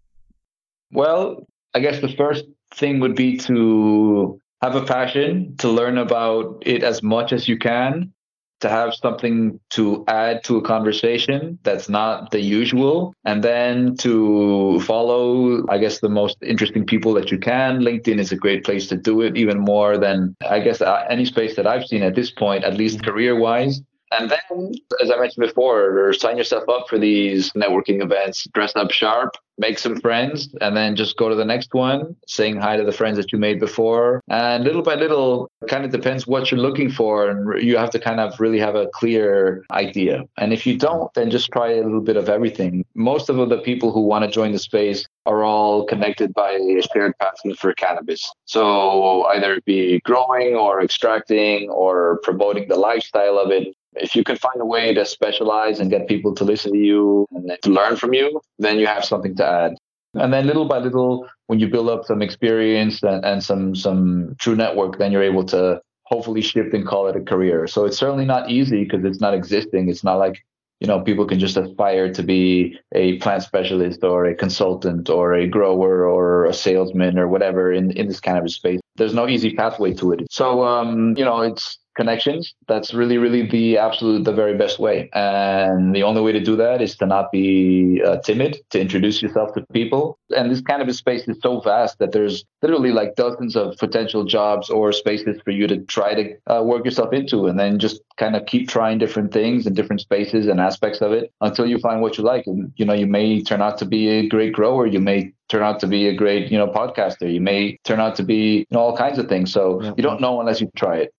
Well, 0.92 1.46
I 1.72 1.80
guess 1.80 2.00
the 2.02 2.14
first 2.14 2.44
thing 2.76 3.00
would 3.00 3.14
be 3.14 3.36
to 3.38 4.40
have 4.62 4.74
a 4.74 4.84
passion, 4.84 5.56
to 5.58 5.68
learn 5.68 5.98
about 5.98 6.62
it 6.64 6.82
as 6.82 7.02
much 7.02 7.32
as 7.32 7.48
you 7.48 7.58
can, 7.58 8.12
to 8.60 8.68
have 8.70 8.94
something 8.94 9.60
to 9.70 10.02
add 10.08 10.42
to 10.44 10.56
a 10.56 10.62
conversation 10.62 11.58
that's 11.62 11.88
not 11.88 12.30
the 12.30 12.40
usual, 12.40 13.12
and 13.24 13.44
then 13.44 13.96
to 13.96 14.80
follow, 14.80 15.62
I 15.68 15.78
guess, 15.78 16.00
the 16.00 16.08
most 16.08 16.38
interesting 16.42 16.86
people 16.86 17.12
that 17.14 17.30
you 17.30 17.38
can. 17.38 17.80
LinkedIn 17.80 18.18
is 18.18 18.32
a 18.32 18.36
great 18.36 18.64
place 18.64 18.86
to 18.88 18.96
do 18.96 19.20
it, 19.20 19.36
even 19.36 19.58
more 19.58 19.98
than, 19.98 20.34
I 20.48 20.60
guess, 20.60 20.80
uh, 20.80 21.04
any 21.10 21.26
space 21.26 21.56
that 21.56 21.66
I've 21.66 21.86
seen 21.86 22.02
at 22.02 22.14
this 22.14 22.30
point, 22.30 22.64
at 22.64 22.76
least 22.76 23.04
career 23.04 23.38
wise. 23.38 23.82
And 24.12 24.30
then, 24.30 24.72
as 25.02 25.10
I 25.10 25.18
mentioned 25.18 25.46
before, 25.46 26.12
sign 26.12 26.36
yourself 26.36 26.68
up 26.68 26.88
for 26.88 26.98
these 26.98 27.50
networking 27.52 28.02
events, 28.02 28.46
dress 28.54 28.74
up 28.76 28.90
sharp, 28.90 29.36
make 29.58 29.78
some 29.78 30.00
friends, 30.00 30.54
and 30.60 30.76
then 30.76 30.96
just 30.96 31.16
go 31.16 31.28
to 31.28 31.34
the 31.34 31.44
next 31.44 31.72
one, 31.72 32.14
saying 32.28 32.56
hi 32.56 32.76
to 32.76 32.84
the 32.84 32.92
friends 32.92 33.16
that 33.16 33.32
you 33.32 33.38
made 33.38 33.58
before. 33.58 34.22
And 34.28 34.64
little 34.64 34.82
by 34.82 34.94
little, 34.94 35.50
kind 35.68 35.84
of 35.84 35.90
depends 35.90 36.26
what 36.26 36.50
you're 36.50 36.60
looking 36.60 36.90
for. 36.90 37.28
And 37.28 37.62
you 37.62 37.76
have 37.76 37.90
to 37.90 37.98
kind 37.98 38.20
of 38.20 38.38
really 38.38 38.58
have 38.58 38.74
a 38.74 38.86
clear 38.88 39.64
idea. 39.70 40.24
And 40.36 40.52
if 40.52 40.66
you 40.66 40.76
don't, 40.76 41.12
then 41.14 41.30
just 41.30 41.50
try 41.50 41.72
a 41.72 41.82
little 41.82 42.00
bit 42.00 42.16
of 42.16 42.28
everything. 42.28 42.84
Most 42.94 43.28
of 43.28 43.36
the 43.48 43.58
people 43.58 43.92
who 43.92 44.02
want 44.02 44.24
to 44.24 44.30
join 44.30 44.52
the 44.52 44.58
space 44.58 45.06
are 45.24 45.42
all 45.42 45.84
connected 45.86 46.32
by 46.34 46.52
a 46.52 46.82
shared 46.92 47.14
passion 47.18 47.54
for 47.54 47.72
cannabis. 47.74 48.32
So 48.44 49.24
either 49.26 49.60
be 49.64 50.00
growing 50.04 50.54
or 50.54 50.82
extracting 50.82 51.70
or 51.70 52.20
promoting 52.22 52.68
the 52.68 52.76
lifestyle 52.76 53.38
of 53.38 53.50
it 53.50 53.74
if 53.96 54.14
you 54.14 54.24
can 54.24 54.36
find 54.36 54.60
a 54.60 54.64
way 54.64 54.94
to 54.94 55.04
specialize 55.04 55.80
and 55.80 55.90
get 55.90 56.08
people 56.08 56.34
to 56.34 56.44
listen 56.44 56.72
to 56.72 56.78
you 56.78 57.26
and 57.32 57.50
to 57.62 57.70
learn 57.70 57.96
from 57.96 58.14
you, 58.14 58.40
then 58.58 58.78
you 58.78 58.86
have 58.86 59.04
something 59.04 59.34
to 59.36 59.46
add. 59.46 59.74
And 60.14 60.32
then 60.32 60.46
little 60.46 60.66
by 60.66 60.78
little, 60.78 61.28
when 61.46 61.60
you 61.60 61.68
build 61.68 61.88
up 61.88 62.04
some 62.04 62.22
experience 62.22 63.02
and, 63.02 63.24
and 63.24 63.42
some 63.42 63.74
some 63.74 64.34
true 64.38 64.56
network, 64.56 64.98
then 64.98 65.12
you're 65.12 65.22
able 65.22 65.44
to 65.46 65.80
hopefully 66.04 66.40
shift 66.40 66.72
and 66.72 66.86
call 66.86 67.08
it 67.08 67.16
a 67.16 67.20
career. 67.20 67.66
So 67.66 67.84
it's 67.84 67.98
certainly 67.98 68.24
not 68.24 68.50
easy 68.50 68.84
because 68.84 69.04
it's 69.04 69.20
not 69.20 69.34
existing. 69.34 69.88
It's 69.88 70.04
not 70.04 70.16
like 70.16 70.44
you 70.80 70.86
know 70.86 71.00
people 71.00 71.26
can 71.26 71.38
just 71.38 71.56
aspire 71.56 72.12
to 72.12 72.22
be 72.22 72.78
a 72.92 73.18
plant 73.18 73.42
specialist 73.42 74.04
or 74.04 74.26
a 74.26 74.34
consultant 74.34 75.10
or 75.10 75.34
a 75.34 75.46
grower 75.46 76.06
or 76.06 76.46
a 76.46 76.54
salesman 76.54 77.18
or 77.18 77.28
whatever 77.28 77.72
in 77.72 77.90
in 77.92 78.08
this 78.08 78.20
kind 78.20 78.38
of 78.38 78.50
space. 78.50 78.80
There's 78.96 79.14
no 79.14 79.28
easy 79.28 79.54
pathway 79.54 79.92
to 79.94 80.12
it. 80.12 80.26
So 80.30 80.64
um, 80.64 81.14
you 81.16 81.24
know 81.24 81.40
it's 81.42 81.78
connections. 81.96 82.54
That's 82.68 82.94
really, 82.94 83.18
really 83.18 83.46
the 83.46 83.78
absolute, 83.78 84.24
the 84.24 84.32
very 84.32 84.56
best 84.56 84.78
way. 84.78 85.08
And 85.12 85.94
the 85.94 86.02
only 86.02 86.20
way 86.20 86.32
to 86.32 86.40
do 86.40 86.56
that 86.56 86.80
is 86.80 86.96
to 86.96 87.06
not 87.06 87.32
be 87.32 88.02
uh, 88.06 88.18
timid, 88.18 88.58
to 88.70 88.80
introduce 88.80 89.22
yourself 89.22 89.54
to 89.54 89.64
people. 89.72 90.18
And 90.36 90.50
this 90.50 90.60
cannabis 90.60 90.98
space 90.98 91.26
is 91.26 91.38
so 91.42 91.60
vast 91.60 91.98
that 91.98 92.12
there's 92.12 92.44
literally 92.62 92.92
like 92.92 93.16
dozens 93.16 93.56
of 93.56 93.76
potential 93.78 94.24
jobs 94.24 94.70
or 94.70 94.92
spaces 94.92 95.40
for 95.44 95.50
you 95.50 95.66
to 95.66 95.78
try 95.86 96.14
to 96.14 96.34
uh, 96.46 96.62
work 96.62 96.84
yourself 96.84 97.12
into, 97.12 97.46
and 97.46 97.58
then 97.58 97.78
just 97.78 98.00
kind 98.16 98.36
of 98.36 98.46
keep 98.46 98.68
trying 98.68 98.98
different 98.98 99.32
things 99.32 99.66
and 99.66 99.74
different 99.74 100.00
spaces 100.00 100.46
and 100.46 100.60
aspects 100.60 101.00
of 101.00 101.12
it 101.12 101.32
until 101.40 101.66
you 101.66 101.78
find 101.78 102.00
what 102.00 102.18
you 102.18 102.24
like. 102.24 102.46
And 102.46 102.72
you 102.76 102.84
know, 102.84 102.94
you 102.94 103.06
may 103.06 103.42
turn 103.42 103.62
out 103.62 103.78
to 103.78 103.84
be 103.84 104.08
a 104.08 104.28
great 104.28 104.52
grower. 104.52 104.86
You 104.86 105.00
may 105.00 105.32
turn 105.48 105.62
out 105.62 105.80
to 105.80 105.86
be 105.86 106.08
a 106.08 106.14
great, 106.14 106.50
you 106.50 106.58
know, 106.58 106.66
podcaster. 106.66 107.32
You 107.32 107.40
may 107.40 107.78
turn 107.84 108.00
out 108.00 108.16
to 108.16 108.22
be 108.22 108.58
you 108.58 108.66
know, 108.72 108.80
all 108.80 108.96
kinds 108.96 109.18
of 109.18 109.28
things. 109.28 109.52
So 109.52 109.80
you 109.96 110.02
don't 110.02 110.20
know 110.20 110.40
unless 110.40 110.60
you 110.60 110.70
try 110.76 110.96
it. 110.96 111.14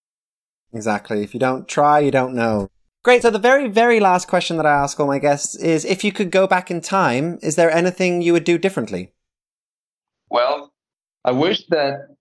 Exactly. 0.73 1.23
If 1.23 1.33
you 1.33 1.39
don't 1.39 1.67
try, 1.67 1.99
you 1.99 2.11
don't 2.11 2.33
know. 2.33 2.69
Great. 3.03 3.21
So 3.21 3.29
the 3.29 3.39
very, 3.39 3.69
very 3.69 3.99
last 3.99 4.27
question 4.27 4.57
that 4.57 4.65
I 4.65 4.73
ask 4.73 4.99
all 4.99 5.07
my 5.07 5.19
guests 5.19 5.55
is 5.55 5.85
if 5.85 6.03
you 6.03 6.11
could 6.11 6.29
go 6.29 6.45
back 6.45 6.69
in 6.69 6.81
time, 6.81 7.39
is 7.41 7.55
there 7.55 7.71
anything 7.71 8.21
you 8.21 8.33
would 8.33 8.43
do 8.43 8.57
differently? 8.57 9.13
Well, 10.29 10.73
I 11.23 11.31
wish 11.31 11.65
that 11.67 12.17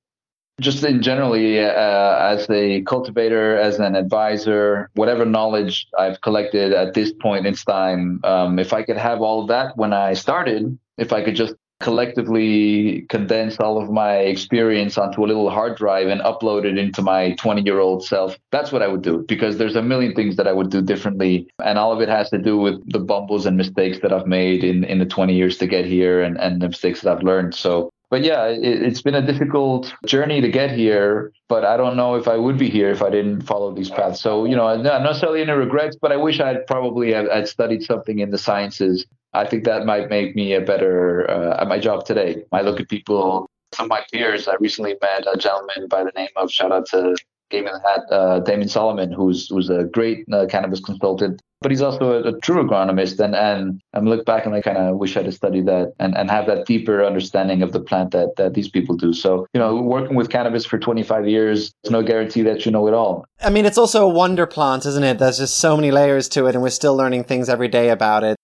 just 0.61 0.85
in 0.85 1.03
generally 1.03 1.61
uh, 1.61 2.17
as 2.33 2.49
a 2.49 2.83
cultivator 2.83 3.59
as 3.59 3.79
an 3.79 3.95
advisor 3.95 4.91
whatever 4.95 5.27
knowledge 5.27 5.87
i've 5.99 6.21
collected 6.23 6.73
at 6.73 6.95
this 6.95 7.13
point 7.13 7.47
in 7.47 7.55
time 7.55 8.21
um, 8.25 8.59
if 8.59 8.73
i 8.73 8.83
could 8.83 8.97
have 8.97 9.21
all 9.21 9.43
of 9.43 9.49
that 9.49 9.77
when 9.77 9.93
i 9.93 10.15
started 10.15 10.79
if 10.97 11.13
i 11.13 11.23
could 11.23 11.37
just 11.37 11.55
collectively 11.81 13.03
condense 13.09 13.59
all 13.59 13.81
of 13.81 13.91
my 13.91 14.17
experience 14.17 14.97
onto 14.97 15.25
a 15.25 15.27
little 15.27 15.51
hard 15.51 15.77
drive 15.77 16.09
and 16.09 16.21
upload 16.23 16.65
it 16.65 16.79
into 16.79 17.03
my 17.03 17.33
20 17.33 17.63
year 17.63 17.81
old 17.81 18.03
self 18.03 18.37
that's 18.51 18.73
what 18.73 18.83
i 18.83 18.89
would 18.89 19.03
do 19.03 19.25
because 19.29 19.59
there's 19.59 19.77
a 19.77 19.83
million 19.83 20.15
things 20.15 20.37
that 20.37 20.49
i 20.49 20.53
would 20.53 20.71
do 20.71 20.81
differently 20.81 21.47
and 21.65 21.79
all 21.79 21.93
of 21.93 22.01
it 22.01 22.09
has 22.09 22.31
to 22.31 22.39
do 22.39 22.57
with 22.57 22.81
the 22.91 22.99
bumbles 22.99 23.45
and 23.45 23.57
mistakes 23.57 23.99
that 24.01 24.13
i've 24.13 24.27
made 24.27 24.65
in, 24.65 24.85
in 24.85 24.99
the 24.99 25.07
20 25.07 25.35
years 25.35 25.59
to 25.59 25.67
get 25.67 25.85
here 25.85 26.23
and, 26.23 26.41
and 26.41 26.63
the 26.63 26.69
mistakes 26.69 27.03
that 27.03 27.15
i've 27.15 27.23
learned 27.23 27.55
so 27.55 27.91
but 28.09 28.23
yeah, 28.23 28.47
it, 28.47 28.83
has 28.83 29.03
been 29.03 29.17
a 29.17 29.27
difficult 29.27 29.93
journey 30.07 30.41
to 30.41 30.49
get 30.49 30.71
here. 30.71 31.33
But 31.49 31.65
I 31.65 31.77
don't 31.77 31.97
know 31.97 32.15
if 32.15 32.29
I 32.29 32.37
would 32.37 32.59
be 32.59 32.71
here 32.71 32.91
if 32.91 33.03
I 33.03 33.11
didn't 33.11 33.43
follow 33.43 33.75
these 33.75 33.91
paths. 33.91 34.21
So 34.21 34.45
you 34.45 34.55
know, 34.55 34.69
I'm 34.69 34.83
not 34.83 35.03
necessarily 35.03 35.43
any 35.43 35.53
regrets, 35.53 35.97
but 36.01 36.13
I 36.13 36.17
wish 36.17 36.41
I'd 36.41 36.67
probably 36.67 37.13
have, 37.13 37.29
I'd 37.29 37.49
studied 37.49 37.83
something 37.83 38.21
in 38.21 38.31
the 38.31 38.39
sciences. 38.39 39.07
I 39.37 39.47
think 39.47 39.65
that 39.65 39.85
might 39.85 40.09
make 40.09 40.35
me 40.35 40.55
a 40.55 40.61
better 40.61 41.31
uh, 41.31 41.61
at 41.61 41.69
my 41.69 41.79
job 41.79 42.05
today. 42.07 42.45
I 42.53 42.63
look 42.63 42.81
at 42.81 42.89
people, 42.89 43.49
some 43.73 43.85
of 43.85 43.91
my 43.91 44.03
peers. 44.13 44.49
I 44.49 44.55
recently 44.61 44.97
met 45.01 45.27
a 45.33 45.37
gentleman 45.37 45.89
by 45.89 46.05
the 46.05 46.13
name 46.17 46.29
of 46.37 46.51
shout 46.51 46.73
out 46.73 46.87
to 46.87 47.17
Game 47.51 47.67
in 47.67 47.73
the 47.75 47.81
Hat, 47.81 48.01
uh, 48.11 48.41
Damien 48.41 48.69
Solomon, 48.69 49.13
who's 49.13 49.49
who's 49.49 49.71
a 49.71 49.85
great 49.85 50.25
uh, 50.33 50.47
cannabis 50.47 50.81
consultant 50.81 51.41
but 51.61 51.71
he's 51.71 51.83
also 51.83 52.23
a, 52.23 52.29
a, 52.29 52.41
true 52.41 52.63
agronomist. 52.63 53.19
And 53.19 53.35
and 53.35 53.81
I 53.95 54.01
look 54.01 54.25
back 54.25 54.47
and 54.47 54.55
I 54.55 54.61
kind 54.61 54.77
of 54.77 54.99
wish 54.99 55.17
I'd 55.17 55.33
studied 55.33 55.67
that 55.67 55.95
and, 55.99 56.17
and 56.17 56.31
have 56.31 56.47
that 56.47 56.67
deeper 56.67 57.05
understanding 57.05 57.63
of 57.63 57.73
the 57.73 57.81
plant 57.81 58.11
that 58.13 58.37
that 58.37 58.55
these 58.55 58.69
people 58.69 58.97
do. 58.97 59.13
So 59.13 59.47
you 59.55 59.61
know, 59.61 59.77
working 59.77 60.17
with 60.17 60.31
cannabis 60.31 60.65
for 60.65 60.79
25 60.79 61.29
years, 61.29 61.73
there's 61.83 61.91
no 61.91 62.03
guarantee 62.03 62.43
that 62.43 62.67
you 62.67 62.73
know 62.73 62.87
it 62.87 62.95
all. 62.95 63.25
I 63.41 63.51
mean, 63.51 63.65
it's 63.65 63.79
also 63.79 64.05
a 64.05 64.09
wonder 64.09 64.47
plant, 64.47 64.87
isn't 64.87 65.03
it? 65.03 65.19
There's 65.19 65.39
just 65.39 65.59
so 65.59 65.77
many 65.77 65.91
layers 65.91 66.29
to 66.31 66.47
it, 66.47 66.55
and 66.55 66.63
we're 66.63 66.71
still 66.71 66.97
learning 66.97 67.25
things 67.25 67.49
every 67.49 67.69
day 67.69 67.89
about 67.89 68.23
it. 68.23 68.36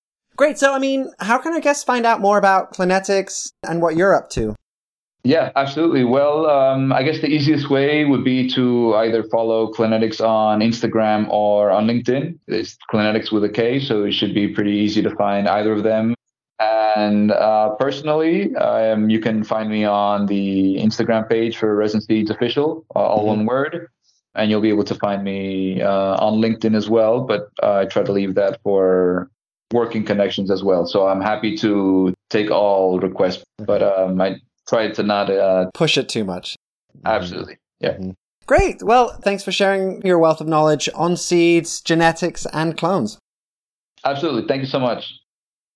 Great. 0.42 0.58
So, 0.58 0.74
I 0.74 0.80
mean, 0.80 1.08
how 1.20 1.38
can 1.38 1.52
our 1.52 1.60
guests 1.60 1.84
find 1.84 2.04
out 2.04 2.20
more 2.20 2.36
about 2.36 2.74
Klonetics 2.74 3.52
and 3.62 3.80
what 3.80 3.94
you're 3.94 4.12
up 4.12 4.28
to? 4.30 4.56
Yeah, 5.22 5.52
absolutely. 5.54 6.02
Well, 6.02 6.50
um, 6.50 6.92
I 6.92 7.04
guess 7.04 7.20
the 7.20 7.28
easiest 7.28 7.70
way 7.70 8.04
would 8.04 8.24
be 8.24 8.50
to 8.50 8.92
either 8.96 9.22
follow 9.22 9.72
Klonetics 9.72 10.20
on 10.20 10.58
Instagram 10.58 11.28
or 11.28 11.70
on 11.70 11.86
LinkedIn. 11.86 12.40
It's 12.48 12.76
Klonetics 12.92 13.30
with 13.30 13.44
a 13.44 13.48
K, 13.48 13.78
so 13.78 14.02
it 14.02 14.14
should 14.14 14.34
be 14.34 14.48
pretty 14.48 14.72
easy 14.72 15.00
to 15.02 15.14
find 15.14 15.46
either 15.46 15.70
of 15.74 15.84
them. 15.84 16.16
And 16.58 17.30
uh, 17.30 17.76
personally, 17.76 18.52
um, 18.56 19.10
you 19.10 19.20
can 19.20 19.44
find 19.44 19.70
me 19.70 19.84
on 19.84 20.26
the 20.26 20.76
Instagram 20.80 21.28
page 21.28 21.56
for 21.56 21.72
Resin 21.76 22.00
Seeds 22.00 22.30
Official, 22.30 22.84
uh, 22.96 22.98
all 22.98 23.18
mm-hmm. 23.18 23.28
one 23.28 23.46
word. 23.46 23.86
And 24.34 24.50
you'll 24.50 24.60
be 24.60 24.70
able 24.70 24.90
to 24.90 24.96
find 24.96 25.22
me 25.22 25.82
uh, 25.82 26.16
on 26.16 26.40
LinkedIn 26.40 26.74
as 26.74 26.90
well. 26.90 27.20
But 27.20 27.48
I 27.62 27.84
try 27.84 28.02
to 28.02 28.10
leave 28.10 28.34
that 28.34 28.60
for 28.64 29.30
working 29.72 30.04
connections 30.04 30.50
as 30.50 30.62
well. 30.62 30.86
So 30.86 31.06
I'm 31.06 31.20
happy 31.20 31.56
to 31.58 32.14
take 32.30 32.50
all 32.50 32.98
requests. 33.00 33.42
But 33.58 33.82
um, 33.82 34.20
I 34.20 34.36
try 34.68 34.90
to 34.90 35.02
not 35.02 35.30
uh, 35.30 35.70
push 35.74 35.98
it 35.98 36.08
too 36.08 36.24
much. 36.24 36.56
Absolutely. 37.04 37.58
Yeah. 37.80 37.94
Mm-hmm. 37.94 38.10
Great. 38.46 38.82
Well, 38.82 39.18
thanks 39.22 39.44
for 39.44 39.52
sharing 39.52 40.02
your 40.02 40.18
wealth 40.18 40.40
of 40.40 40.48
knowledge 40.48 40.88
on 40.94 41.16
seeds, 41.16 41.80
genetics, 41.80 42.46
and 42.52 42.76
clones. 42.76 43.18
Absolutely. 44.04 44.48
Thank 44.48 44.62
you 44.62 44.66
so 44.66 44.80
much. 44.80 45.14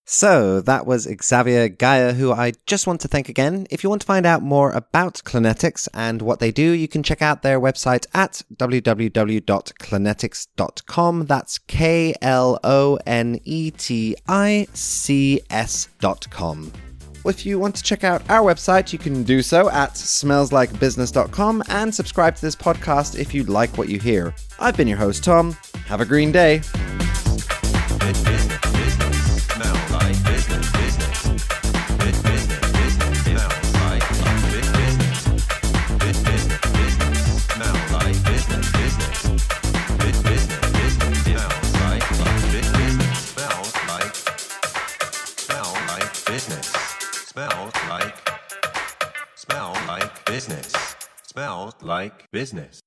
So 0.09 0.61
that 0.61 0.87
was 0.87 1.09
Xavier 1.23 1.69
Gaia, 1.69 2.13
who 2.13 2.31
I 2.31 2.53
just 2.65 2.87
want 2.87 3.01
to 3.01 3.09
thank 3.09 3.29
again. 3.29 3.67
If 3.71 3.83
you 3.83 3.91
want 3.91 4.03
to 4.03 4.07
find 4.07 4.25
out 4.25 4.41
more 4.41 4.71
about 4.71 5.21
Klonetics 5.25 5.89
and 5.93 6.23
what 6.23 6.39
they 6.39 6.53
do, 6.53 6.71
you 6.71 6.87
can 6.87 7.03
check 7.03 7.21
out 7.21 7.43
their 7.43 7.61
website 7.61 8.07
at 8.15 8.43
www.klonetics.com. 8.55 11.27
That's 11.27 11.59
K 11.59 12.15
L 12.23 12.61
O 12.63 13.01
N 13.05 13.41
E 13.43 13.73
T 13.73 14.15
I 14.29 14.69
C 14.73 15.41
S.com. 15.51 16.73
If 17.25 17.45
you 17.45 17.59
want 17.59 17.75
to 17.75 17.83
check 17.83 18.05
out 18.05 18.23
our 18.31 18.49
website, 18.49 18.93
you 18.93 19.01
can 19.01 19.25
do 19.25 19.43
so 19.43 19.69
at 19.71 19.95
smellslikebusiness.com 19.95 21.65
and 21.69 21.93
subscribe 21.93 22.37
to 22.37 22.43
this 22.43 22.55
podcast 22.55 23.19
if 23.19 23.35
you 23.35 23.43
like 23.43 23.77
what 23.77 23.89
you 23.89 23.99
hear. 23.99 24.33
I've 24.61 24.77
been 24.77 24.87
your 24.87 24.99
host, 24.99 25.25
Tom. 25.25 25.57
Have 25.87 26.01
a 26.01 26.05
green 26.05 26.31
day. 26.31 26.63
Business. 52.37 52.86